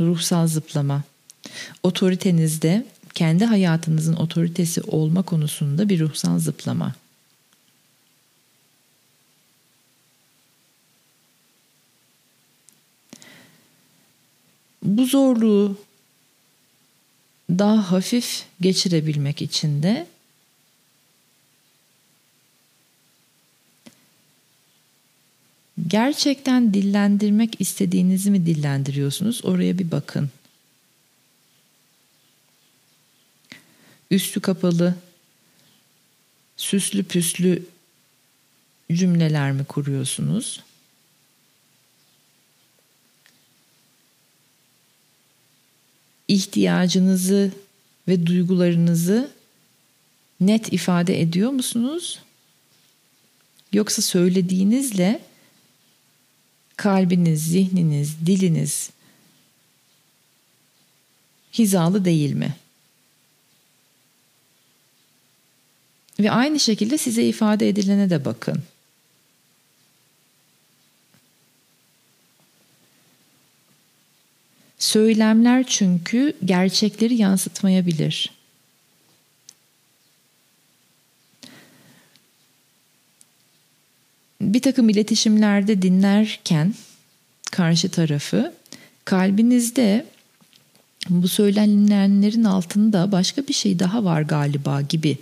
Ruhsal 0.00 0.46
zıplama. 0.46 1.02
Otoritenizde 1.82 2.86
kendi 3.14 3.44
hayatınızın 3.44 4.16
otoritesi 4.16 4.82
olma 4.82 5.22
konusunda 5.22 5.88
bir 5.88 6.00
ruhsal 6.00 6.38
zıplama. 6.38 6.94
Bu 14.82 15.06
zorluğu 15.06 15.76
daha 17.50 17.92
hafif 17.92 18.44
geçirebilmek 18.60 19.42
için 19.42 19.82
de 19.82 20.06
Gerçekten 25.94 26.74
dillendirmek 26.74 27.60
istediğinizi 27.60 28.30
mi 28.30 28.46
dillendiriyorsunuz? 28.46 29.44
Oraya 29.44 29.78
bir 29.78 29.90
bakın. 29.90 30.30
Üstü 34.10 34.40
kapalı, 34.40 34.94
süslü 36.56 37.04
püslü 37.04 37.66
cümleler 38.92 39.52
mi 39.52 39.64
kuruyorsunuz? 39.64 40.62
İhtiyacınızı 46.28 47.52
ve 48.08 48.26
duygularınızı 48.26 49.30
net 50.40 50.72
ifade 50.72 51.20
ediyor 51.20 51.50
musunuz? 51.50 52.20
Yoksa 53.72 54.02
söylediğinizle 54.02 55.33
kalbiniz, 56.76 57.46
zihniniz, 57.46 58.16
diliniz 58.26 58.90
hizalı 61.58 62.04
değil 62.04 62.32
mi? 62.32 62.56
Ve 66.20 66.30
aynı 66.30 66.60
şekilde 66.60 66.98
size 66.98 67.24
ifade 67.24 67.68
edilene 67.68 68.10
de 68.10 68.24
bakın. 68.24 68.62
Söylemler 74.78 75.66
çünkü 75.66 76.36
gerçekleri 76.44 77.14
yansıtmayabilir. 77.14 78.30
Bir 84.52 84.62
takım 84.62 84.88
iletişimlerde 84.88 85.82
dinlerken 85.82 86.74
karşı 87.50 87.88
tarafı 87.88 88.52
kalbinizde 89.04 90.06
bu 91.08 91.28
söylenenlerin 91.28 92.44
altında 92.44 93.12
başka 93.12 93.48
bir 93.48 93.52
şey 93.52 93.78
daha 93.78 94.04
var 94.04 94.22
galiba 94.22 94.80
gibi 94.80 95.18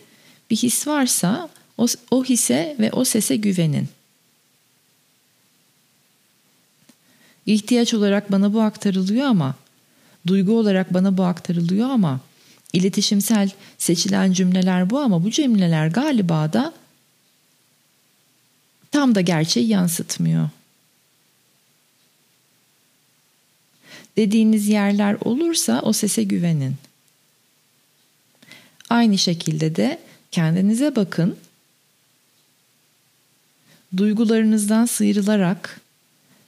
bir 0.51 0.57
his 0.57 0.87
varsa 0.87 1.49
o, 1.79 1.87
o 2.11 2.25
hisse 2.25 2.77
ve 2.79 2.93
o 2.93 3.05
sese 3.05 3.37
güvenin. 3.37 3.89
İhtiyaç 7.47 7.95
olarak 7.95 8.33
bana 8.33 8.53
bu 8.53 8.61
aktarılıyor 8.61 9.27
ama 9.27 9.55
duygu 10.27 10.59
olarak 10.59 10.95
bana 10.95 11.17
bu 11.17 11.25
aktarılıyor 11.25 11.91
ama 11.91 12.21
iletişimsel 12.73 13.51
seçilen 13.79 14.33
cümleler 14.33 14.91
bu 14.91 14.99
ama 14.99 15.25
bu 15.25 15.31
cümleler 15.31 15.87
galiba 15.87 16.53
da 16.53 16.73
tam 18.93 19.15
da 19.15 19.21
gerçeği 19.21 19.69
yansıtmıyor. 19.69 20.49
Dediğiniz 24.17 24.69
yerler 24.69 25.17
olursa 25.25 25.81
o 25.83 25.93
sese 25.93 26.23
güvenin. 26.23 26.75
Aynı 28.91 29.19
şekilde 29.19 29.77
de 29.77 30.01
kendinize 30.31 30.97
bakın. 30.97 31.37
Duygularınızdan 33.97 34.87
sıyrılarak, 34.87 35.81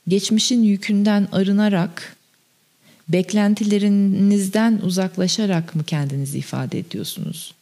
geçmişin 0.09 0.62
yükünden 0.62 1.28
arınarak, 1.33 2.16
beklentilerinizden 3.09 4.80
uzaklaşarak 4.83 5.74
mı 5.74 5.85
kendinizi 5.85 6.38
ifade 6.38 6.78
ediyorsunuz? 6.78 7.54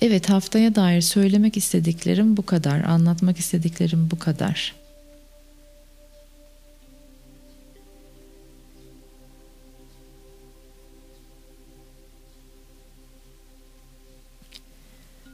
Evet 0.00 0.30
haftaya 0.30 0.74
dair 0.74 1.00
söylemek 1.00 1.56
istediklerim 1.56 2.36
bu 2.36 2.46
kadar, 2.46 2.84
anlatmak 2.84 3.38
istediklerim 3.38 4.08
bu 4.10 4.18
kadar. 4.18 4.74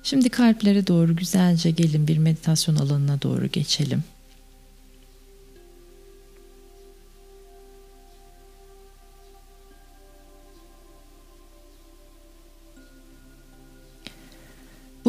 Şimdi 0.02 0.28
kalplere 0.28 0.86
doğru 0.86 1.16
güzelce 1.16 1.70
gelin 1.70 2.08
bir 2.08 2.18
meditasyon 2.18 2.76
alanına 2.76 3.22
doğru 3.22 3.46
geçelim. 3.46 4.04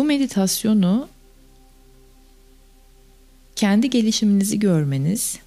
Meditasyonu 0.07 1.07
kendi 3.55 3.89
gelişiminizi 3.89 4.59
görmeniz, 4.59 5.39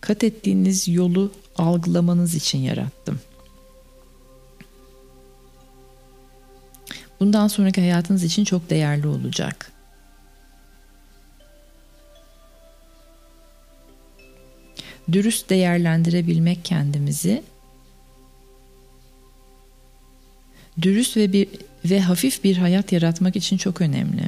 kat 0.00 0.24
ettiğiniz 0.24 0.88
yolu 0.88 1.32
algılamanız 1.56 2.34
için 2.34 2.58
yarattım. 2.58 3.20
Bundan 7.20 7.48
sonraki 7.48 7.80
hayatınız 7.80 8.24
için 8.24 8.44
çok 8.44 8.70
değerli 8.70 9.06
olacak. 9.06 9.72
Dürüst 15.12 15.50
değerlendirebilmek 15.50 16.64
kendimizi 16.64 17.42
dürüst 20.82 21.16
ve 21.16 21.32
bir 21.32 21.48
ve 21.84 22.00
hafif 22.00 22.44
bir 22.44 22.56
hayat 22.56 22.92
yaratmak 22.92 23.36
için 23.36 23.56
çok 23.56 23.80
önemli. 23.80 24.22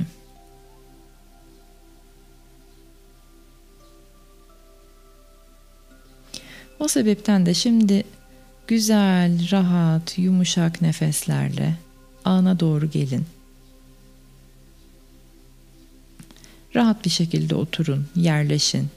O 6.78 6.88
sebepten 6.88 7.46
de 7.46 7.54
şimdi 7.54 8.04
güzel, 8.66 9.50
rahat, 9.52 10.18
yumuşak 10.18 10.82
nefeslerle 10.82 11.74
ana 12.24 12.60
doğru 12.60 12.90
gelin. 12.90 13.26
Rahat 16.74 17.04
bir 17.04 17.10
şekilde 17.10 17.54
oturun, 17.54 18.06
yerleşin. 18.16 18.88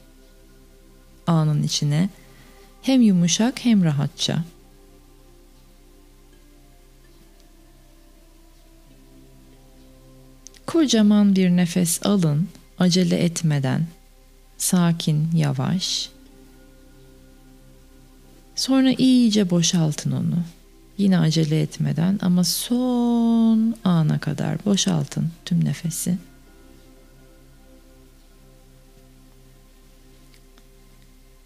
Anın 1.26 1.62
içine 1.62 2.08
hem 2.82 3.00
yumuşak 3.00 3.64
hem 3.64 3.84
rahatça. 3.84 4.44
Kocaman 10.66 11.36
bir 11.36 11.50
nefes 11.50 12.06
alın, 12.06 12.48
acele 12.78 13.16
etmeden. 13.16 13.86
Sakin, 14.58 15.28
yavaş. 15.34 16.10
Sonra 18.54 18.92
iyice 18.92 19.50
boşaltın 19.50 20.10
onu. 20.12 20.38
Yine 20.98 21.18
acele 21.18 21.60
etmeden 21.60 22.18
ama 22.22 22.44
son 22.44 23.74
ana 23.84 24.18
kadar 24.18 24.64
boşaltın 24.64 25.30
tüm 25.44 25.64
nefesi. 25.64 26.18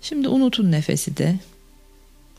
Şimdi 0.02 0.28
unutun 0.28 0.72
nefesi 0.72 1.16
de. 1.16 1.38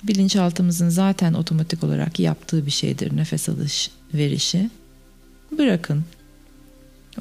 Bilinçaltımızın 0.03 0.89
zaten 0.89 1.33
otomatik 1.33 1.83
olarak 1.83 2.19
yaptığı 2.19 2.65
bir 2.65 2.71
şeydir 2.71 3.17
nefes 3.17 3.49
alış 3.49 3.91
verişi. 4.13 4.69
Bırakın. 5.57 6.05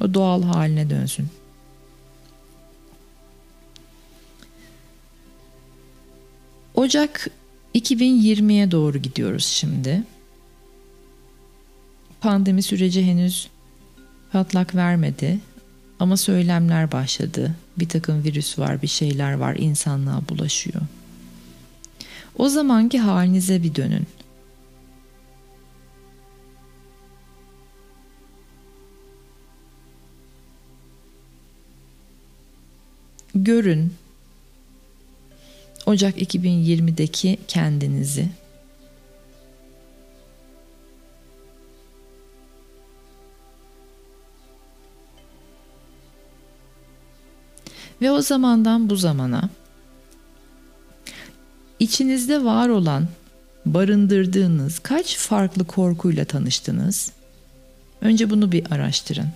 O 0.01 0.13
doğal 0.13 0.43
haline 0.43 0.89
dönsün. 0.89 1.27
Ocak 6.75 7.27
2020'ye 7.75 8.71
doğru 8.71 8.97
gidiyoruz 8.97 9.45
şimdi. 9.45 10.03
Pandemi 12.21 12.61
süreci 12.63 13.05
henüz 13.05 13.49
patlak 14.31 14.75
vermedi 14.75 15.39
ama 15.99 16.17
söylemler 16.17 16.91
başladı. 16.91 17.55
Bir 17.79 17.89
takım 17.89 18.23
virüs 18.23 18.59
var, 18.59 18.81
bir 18.81 18.87
şeyler 18.87 19.33
var, 19.33 19.55
insanlığa 19.55 20.21
bulaşıyor. 20.29 20.81
O 22.37 22.49
zamanki 22.49 22.99
halinize 22.99 23.63
bir 23.63 23.75
dönün. 23.75 24.07
Görün, 33.35 33.93
Ocak 35.85 36.21
2020'deki 36.21 37.37
kendinizi 37.47 38.29
ve 48.01 48.11
o 48.11 48.21
zamandan 48.21 48.89
bu 48.89 48.95
zamana 48.95 49.49
içinizde 51.79 52.43
var 52.43 52.69
olan 52.69 53.07
barındırdığınız 53.65 54.79
kaç 54.79 55.17
farklı 55.17 55.65
korkuyla 55.65 56.25
tanıştınız? 56.25 57.11
Önce 58.01 58.29
bunu 58.29 58.51
bir 58.51 58.71
araştırın. 58.71 59.29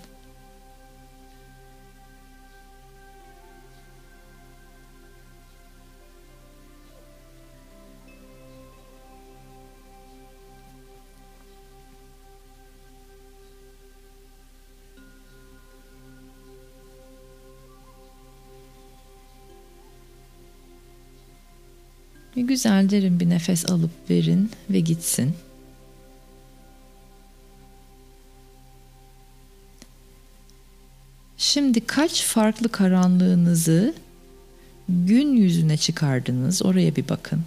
Güzel 22.55 22.89
derin 22.89 23.19
bir 23.19 23.29
nefes 23.29 23.69
alıp 23.69 23.91
verin 24.09 24.51
ve 24.69 24.79
gitsin. 24.79 25.35
Şimdi 31.37 31.81
kaç 31.81 32.23
farklı 32.23 32.69
karanlığınızı 32.69 33.93
gün 34.89 35.35
yüzüne 35.35 35.77
çıkardınız? 35.77 36.65
Oraya 36.65 36.95
bir 36.95 37.09
bakın. 37.09 37.43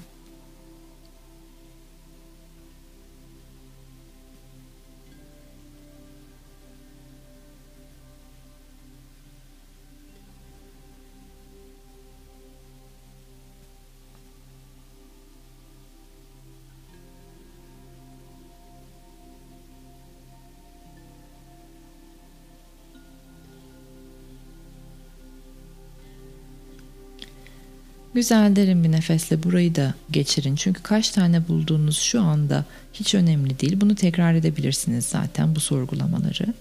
Güzel 28.19 28.57
derin 28.57 28.85
bir 28.85 28.93
nefesle 28.93 29.43
burayı 29.43 29.75
da 29.75 29.95
geçirin. 30.11 30.57
Çünkü 30.57 30.83
kaç 30.83 31.11
tane 31.11 31.49
bulduğunuz 31.49 31.99
şu 31.99 32.21
anda 32.21 32.65
hiç 32.93 33.15
önemli 33.15 33.61
değil. 33.61 33.81
Bunu 33.81 33.95
tekrar 33.95 34.35
edebilirsiniz 34.35 35.05
zaten 35.05 35.55
bu 35.55 35.61
sorgulamaları. 35.61 36.55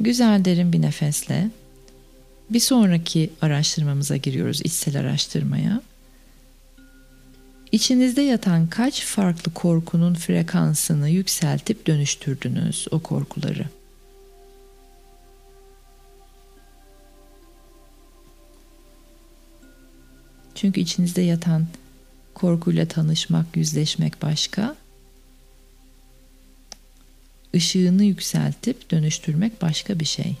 Güzel 0.00 0.44
derin 0.44 0.72
bir 0.72 0.82
nefesle 0.82 1.50
Bir 2.50 2.60
sonraki 2.60 3.30
araştırmamıza 3.42 4.16
giriyoruz, 4.16 4.60
içsel 4.64 5.00
araştırmaya. 5.00 5.82
İçinizde 7.72 8.22
yatan 8.22 8.66
kaç 8.66 9.04
farklı 9.04 9.54
korkunun 9.54 10.14
frekansını 10.14 11.08
yükseltip 11.08 11.86
dönüştürdünüz 11.86 12.86
o 12.90 13.00
korkuları? 13.00 13.77
Çünkü 20.60 20.80
içinizde 20.80 21.22
yatan 21.22 21.66
korkuyla 22.34 22.88
tanışmak, 22.88 23.56
yüzleşmek 23.56 24.22
başka. 24.22 24.76
Işığını 27.52 28.04
yükseltip 28.04 28.90
dönüştürmek 28.90 29.62
başka 29.62 30.00
bir 30.00 30.04
şey. 30.04 30.36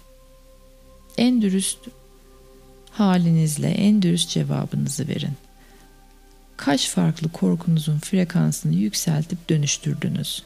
En 1.18 1.42
dürüst 1.42 1.78
halinizle 2.90 3.68
en 3.68 4.02
dürüst 4.02 4.30
cevabınızı 4.30 5.08
verin. 5.08 5.34
Kaç 6.56 6.88
farklı 6.88 7.28
korkunuzun 7.28 7.98
frekansını 7.98 8.74
yükseltip 8.74 9.48
dönüştürdünüz? 9.48 10.42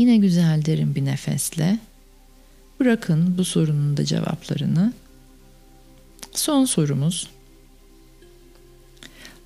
Yine 0.00 0.16
güzel 0.16 0.64
derin 0.64 0.94
bir 0.94 1.04
nefesle 1.04 1.78
bırakın 2.80 3.38
bu 3.38 3.44
sorunun 3.44 3.96
da 3.96 4.04
cevaplarını. 4.04 4.92
Son 6.32 6.64
sorumuz. 6.64 7.30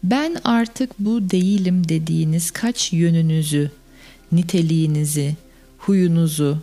Ben 0.03 0.37
artık 0.45 0.99
bu 0.99 1.31
değilim 1.31 1.89
dediğiniz 1.89 2.51
kaç 2.51 2.93
yönünüzü, 2.93 3.71
niteliğinizi, 4.33 5.37
huyunuzu, 5.79 6.59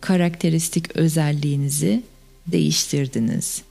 karakteristik 0.00 0.96
özelliğinizi 0.96 2.02
değiştirdiniz. 2.46 3.62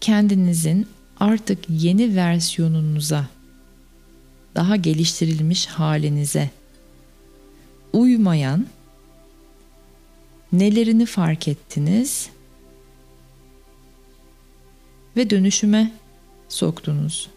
Kendinizin 0.00 0.86
artık 1.20 1.58
yeni 1.68 2.16
versiyonunuza, 2.16 3.26
daha 4.54 4.76
geliştirilmiş 4.76 5.66
halinize 5.66 6.50
uymayan 7.92 8.66
nelerini 10.52 11.06
fark 11.06 11.48
ettiniz 11.48 12.30
ve 15.16 15.30
dönüşüme 15.30 15.92
soktunuz. 16.48 17.30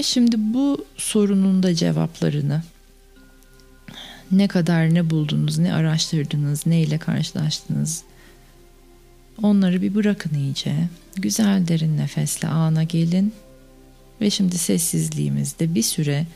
Ve 0.00 0.04
şimdi 0.04 0.36
bu 0.38 0.86
sorunun 0.96 1.62
da 1.62 1.74
cevaplarını 1.74 2.62
ne 4.32 4.48
kadar 4.48 4.94
ne 4.94 5.10
buldunuz, 5.10 5.58
ne 5.58 5.74
araştırdınız, 5.74 6.66
ne 6.66 6.82
ile 6.82 6.98
karşılaştınız 6.98 8.02
onları 9.42 9.82
bir 9.82 9.94
bırakın 9.94 10.34
iyice. 10.34 10.74
Güzel 11.16 11.68
derin 11.68 11.96
nefesle 11.96 12.48
ana 12.48 12.82
gelin 12.82 13.32
ve 14.20 14.30
şimdi 14.30 14.58
sessizliğimizde 14.58 15.74
bir 15.74 15.82
süre 15.82 16.26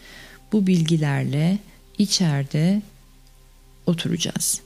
bu 0.53 0.67
bilgilerle 0.67 1.59
içeride 1.99 2.83
oturacağız. 3.87 4.61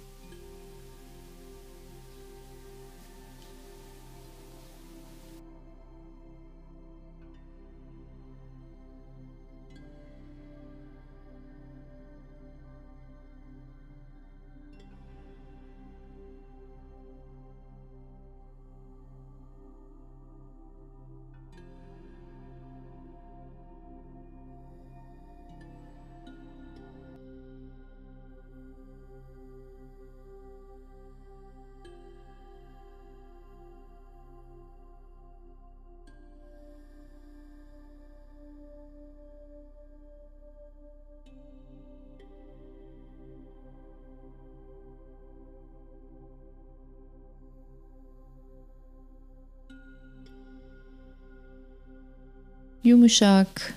Yumuşak, 53.08 53.74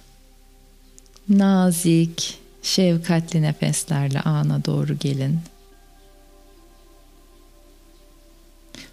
nazik, 1.30 2.40
şefkatli 2.64 3.42
nefeslerle 3.42 4.20
ana 4.22 4.66
doğru 4.66 4.98
gelin. 4.98 5.40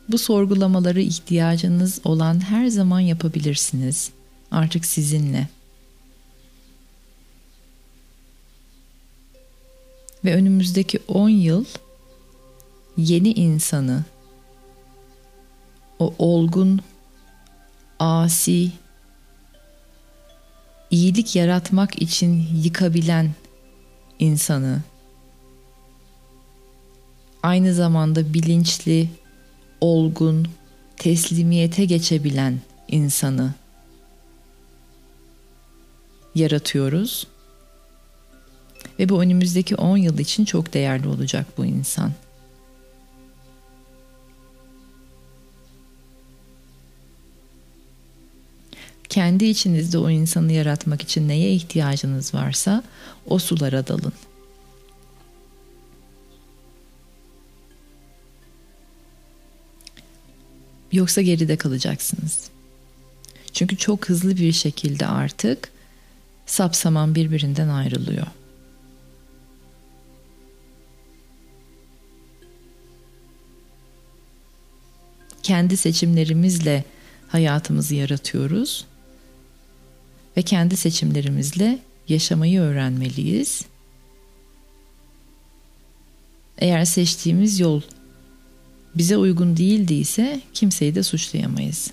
Bu 0.09 0.18
sorgulamaları 0.18 1.01
ihtiyacınız 1.01 2.01
olan 2.05 2.41
her 2.41 2.66
zaman 2.66 3.01
yapabilirsiniz. 3.01 4.11
Artık 4.51 4.84
sizinle. 4.84 5.49
Ve 10.24 10.34
önümüzdeki 10.34 10.99
10 11.09 11.28
yıl 11.28 11.64
yeni 12.97 13.32
insanı 13.32 14.05
o 15.99 16.14
olgun, 16.18 16.80
asi, 17.99 18.72
iyilik 20.91 21.36
yaratmak 21.36 22.03
için 22.03 22.47
yıkabilen 22.62 23.30
insanı 24.18 24.82
aynı 27.43 27.74
zamanda 27.74 28.34
bilinçli, 28.34 29.09
olgun, 29.80 30.49
teslimiyete 30.97 31.84
geçebilen 31.84 32.59
insanı 32.89 33.55
yaratıyoruz. 36.34 37.26
Ve 38.99 39.09
bu 39.09 39.22
önümüzdeki 39.22 39.76
10 39.76 39.97
yıl 39.97 40.18
için 40.18 40.45
çok 40.45 40.74
değerli 40.74 41.09
olacak 41.09 41.47
bu 41.59 41.64
insan. 41.64 42.12
Kendi 49.09 49.44
içinizde 49.44 49.98
o 49.98 50.11
insanı 50.11 50.52
yaratmak 50.52 51.02
için 51.02 51.28
neye 51.28 51.52
ihtiyacınız 51.52 52.34
varsa 52.34 52.82
o 53.26 53.38
sulara 53.38 53.86
dalın. 53.86 54.12
Yoksa 60.92 61.22
geride 61.22 61.56
kalacaksınız. 61.56 62.50
Çünkü 63.52 63.76
çok 63.76 64.09
hızlı 64.09 64.36
bir 64.36 64.52
şekilde 64.52 65.06
artık 65.06 65.70
sapsaman 66.46 67.14
birbirinden 67.14 67.68
ayrılıyor. 67.68 68.26
Kendi 75.42 75.76
seçimlerimizle 75.76 76.84
hayatımızı 77.28 77.94
yaratıyoruz 77.94 78.86
ve 80.39 80.43
kendi 80.43 80.76
seçimlerimizle 80.76 81.78
yaşamayı 82.09 82.61
öğrenmeliyiz. 82.61 83.64
Eğer 86.59 86.84
seçtiğimiz 86.84 87.61
yol 87.61 87.80
bize 88.95 89.16
uygun 89.16 89.57
değildiyse 89.57 90.41
kimseyi 90.55 90.95
de 90.95 91.03
suçlayamayız. 91.03 91.91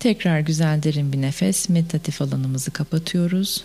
Tekrar 0.00 0.40
güzel 0.40 0.82
derin 0.82 1.12
bir 1.12 1.22
nefes, 1.22 1.68
meditatif 1.68 2.22
alanımızı 2.22 2.70
kapatıyoruz. 2.70 3.64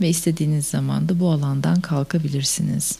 Ve 0.00 0.08
istediğiniz 0.08 0.66
zaman 0.66 1.08
da 1.08 1.20
bu 1.20 1.30
alandan 1.30 1.80
kalkabilirsiniz. 1.80 2.98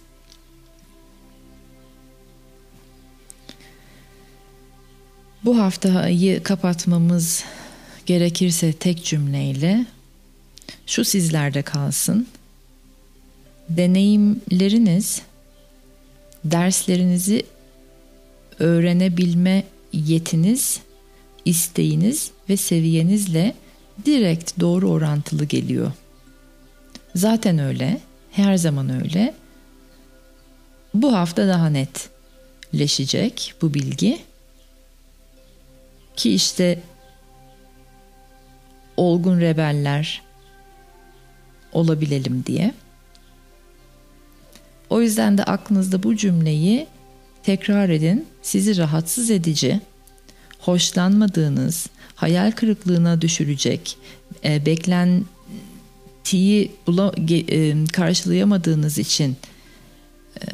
Bu 5.44 5.58
haftayı 5.58 6.42
kapatmamız 6.42 7.44
gerekirse 8.06 8.72
tek 8.72 9.04
cümleyle 9.04 9.86
şu 10.86 11.04
sizlerde 11.04 11.62
kalsın. 11.62 12.26
Deneyimleriniz 13.68 15.22
derslerinizi 16.44 17.42
öğrenebilme 18.58 19.64
yetiniz, 19.92 20.80
isteğiniz 21.44 22.30
ve 22.48 22.56
seviyenizle 22.56 23.54
direkt 24.06 24.60
doğru 24.60 24.90
orantılı 24.90 25.44
geliyor. 25.44 25.92
Zaten 27.14 27.58
öyle, 27.58 28.00
her 28.32 28.56
zaman 28.56 29.02
öyle. 29.02 29.34
Bu 30.94 31.16
hafta 31.16 31.48
daha 31.48 31.68
netleşecek 31.68 33.54
bu 33.62 33.74
bilgi. 33.74 34.22
Ki 36.16 36.34
işte 36.34 36.80
olgun 38.96 39.40
rebeller 39.40 40.22
olabilelim 41.72 42.44
diye. 42.46 42.74
O 44.90 45.00
yüzden 45.00 45.38
de 45.38 45.44
aklınızda 45.44 46.02
bu 46.02 46.16
cümleyi 46.16 46.86
tekrar 47.42 47.88
edin. 47.88 48.26
Sizi 48.42 48.76
rahatsız 48.76 49.30
edici, 49.30 49.80
hoşlanmadığınız, 50.58 51.86
hayal 52.14 52.50
kırıklığına 52.50 53.20
düşürecek, 53.20 53.96
e, 54.44 54.66
beklentiyi 56.20 56.70
bula, 56.86 57.12
e, 57.30 57.84
karşılayamadığınız 57.92 58.98
için 58.98 59.36
e, 60.36 60.44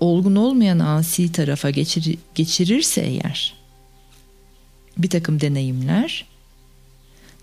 olgun 0.00 0.36
olmayan 0.36 0.78
asi 0.78 1.32
tarafa 1.32 1.70
geçir, 1.70 2.18
geçirirse 2.34 3.00
eğer 3.00 3.54
bir 4.98 5.10
takım 5.10 5.40
deneyimler 5.40 6.24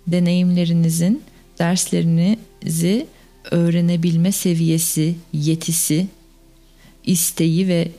deneyimlerinizin 0.07 1.21
derslerinizi 1.59 3.07
öğrenebilme 3.51 4.31
seviyesi, 4.31 5.15
yetisi, 5.33 6.07
isteği 7.05 7.67
ve 7.67 7.91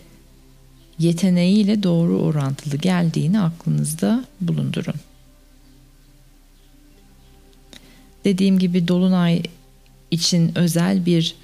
yeteneğiyle 0.99 1.83
doğru 1.83 2.19
orantılı 2.19 2.77
geldiğini 2.77 3.41
aklınızda 3.41 4.25
bulundurun. 4.41 4.95
Dediğim 8.25 8.59
gibi 8.59 8.89
dolunay 8.89 9.43
için 10.11 10.59
özel 10.59 11.07
bir 11.07 11.37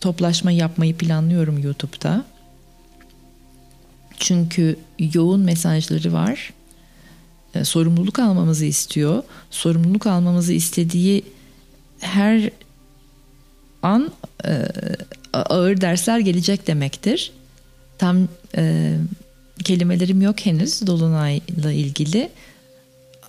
toplaşma 0.00 0.50
yapmayı 0.50 0.96
planlıyorum 0.96 1.58
YouTube'da. 1.58 2.24
Çünkü 4.18 4.76
yoğun 5.14 5.40
mesajları 5.40 6.12
var. 6.12 6.52
E, 7.54 7.64
sorumluluk 7.64 8.18
almamızı 8.18 8.64
istiyor. 8.64 9.22
Sorumluluk 9.50 10.06
almamızı 10.06 10.52
istediği 10.52 11.24
her 12.00 12.50
an 13.82 14.12
e, 14.44 14.68
ağır 15.32 15.80
dersler 15.80 16.18
gelecek 16.18 16.66
demektir. 16.66 17.32
Tam 17.98 18.28
e, 18.56 18.94
kelimelerim 19.64 20.22
yok 20.22 20.46
henüz 20.46 20.86
Dolunay'la 20.86 21.72
ilgili. 21.72 22.30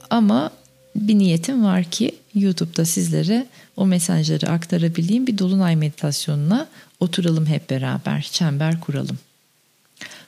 Ama 0.09 0.51
bir 0.95 1.17
niyetim 1.17 1.63
var 1.63 1.83
ki 1.83 2.15
YouTube'da 2.35 2.85
sizlere 2.85 3.47
o 3.77 3.85
mesajları 3.85 4.49
aktarabileyim. 4.49 5.27
Bir 5.27 5.37
Dolunay 5.37 5.75
meditasyonuna 5.75 6.67
oturalım 6.99 7.45
hep 7.45 7.69
beraber, 7.69 8.21
çember 8.21 8.79
kuralım. 8.79 9.17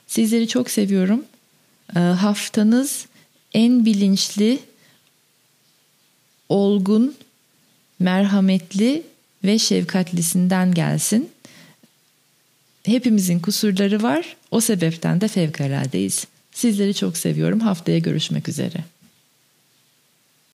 Sizleri 0.06 0.48
çok 0.48 0.70
seviyorum. 0.70 1.24
E, 1.96 1.98
haftanız 1.98 3.06
en 3.54 3.84
bilinçli, 3.84 4.58
olgun, 6.48 7.14
merhametli 7.98 9.02
ve 9.44 9.58
şefkatlisinden 9.58 10.74
gelsin. 10.74 11.30
Hepimizin 12.82 13.40
kusurları 13.40 14.02
var. 14.02 14.36
O 14.50 14.60
sebepten 14.60 15.20
de 15.20 15.28
fevkaladeyiz. 15.28 16.26
Sizleri 16.52 16.94
çok 16.94 17.16
seviyorum. 17.16 17.60
Haftaya 17.60 17.98
görüşmek 17.98 18.48
üzere. 18.48 18.84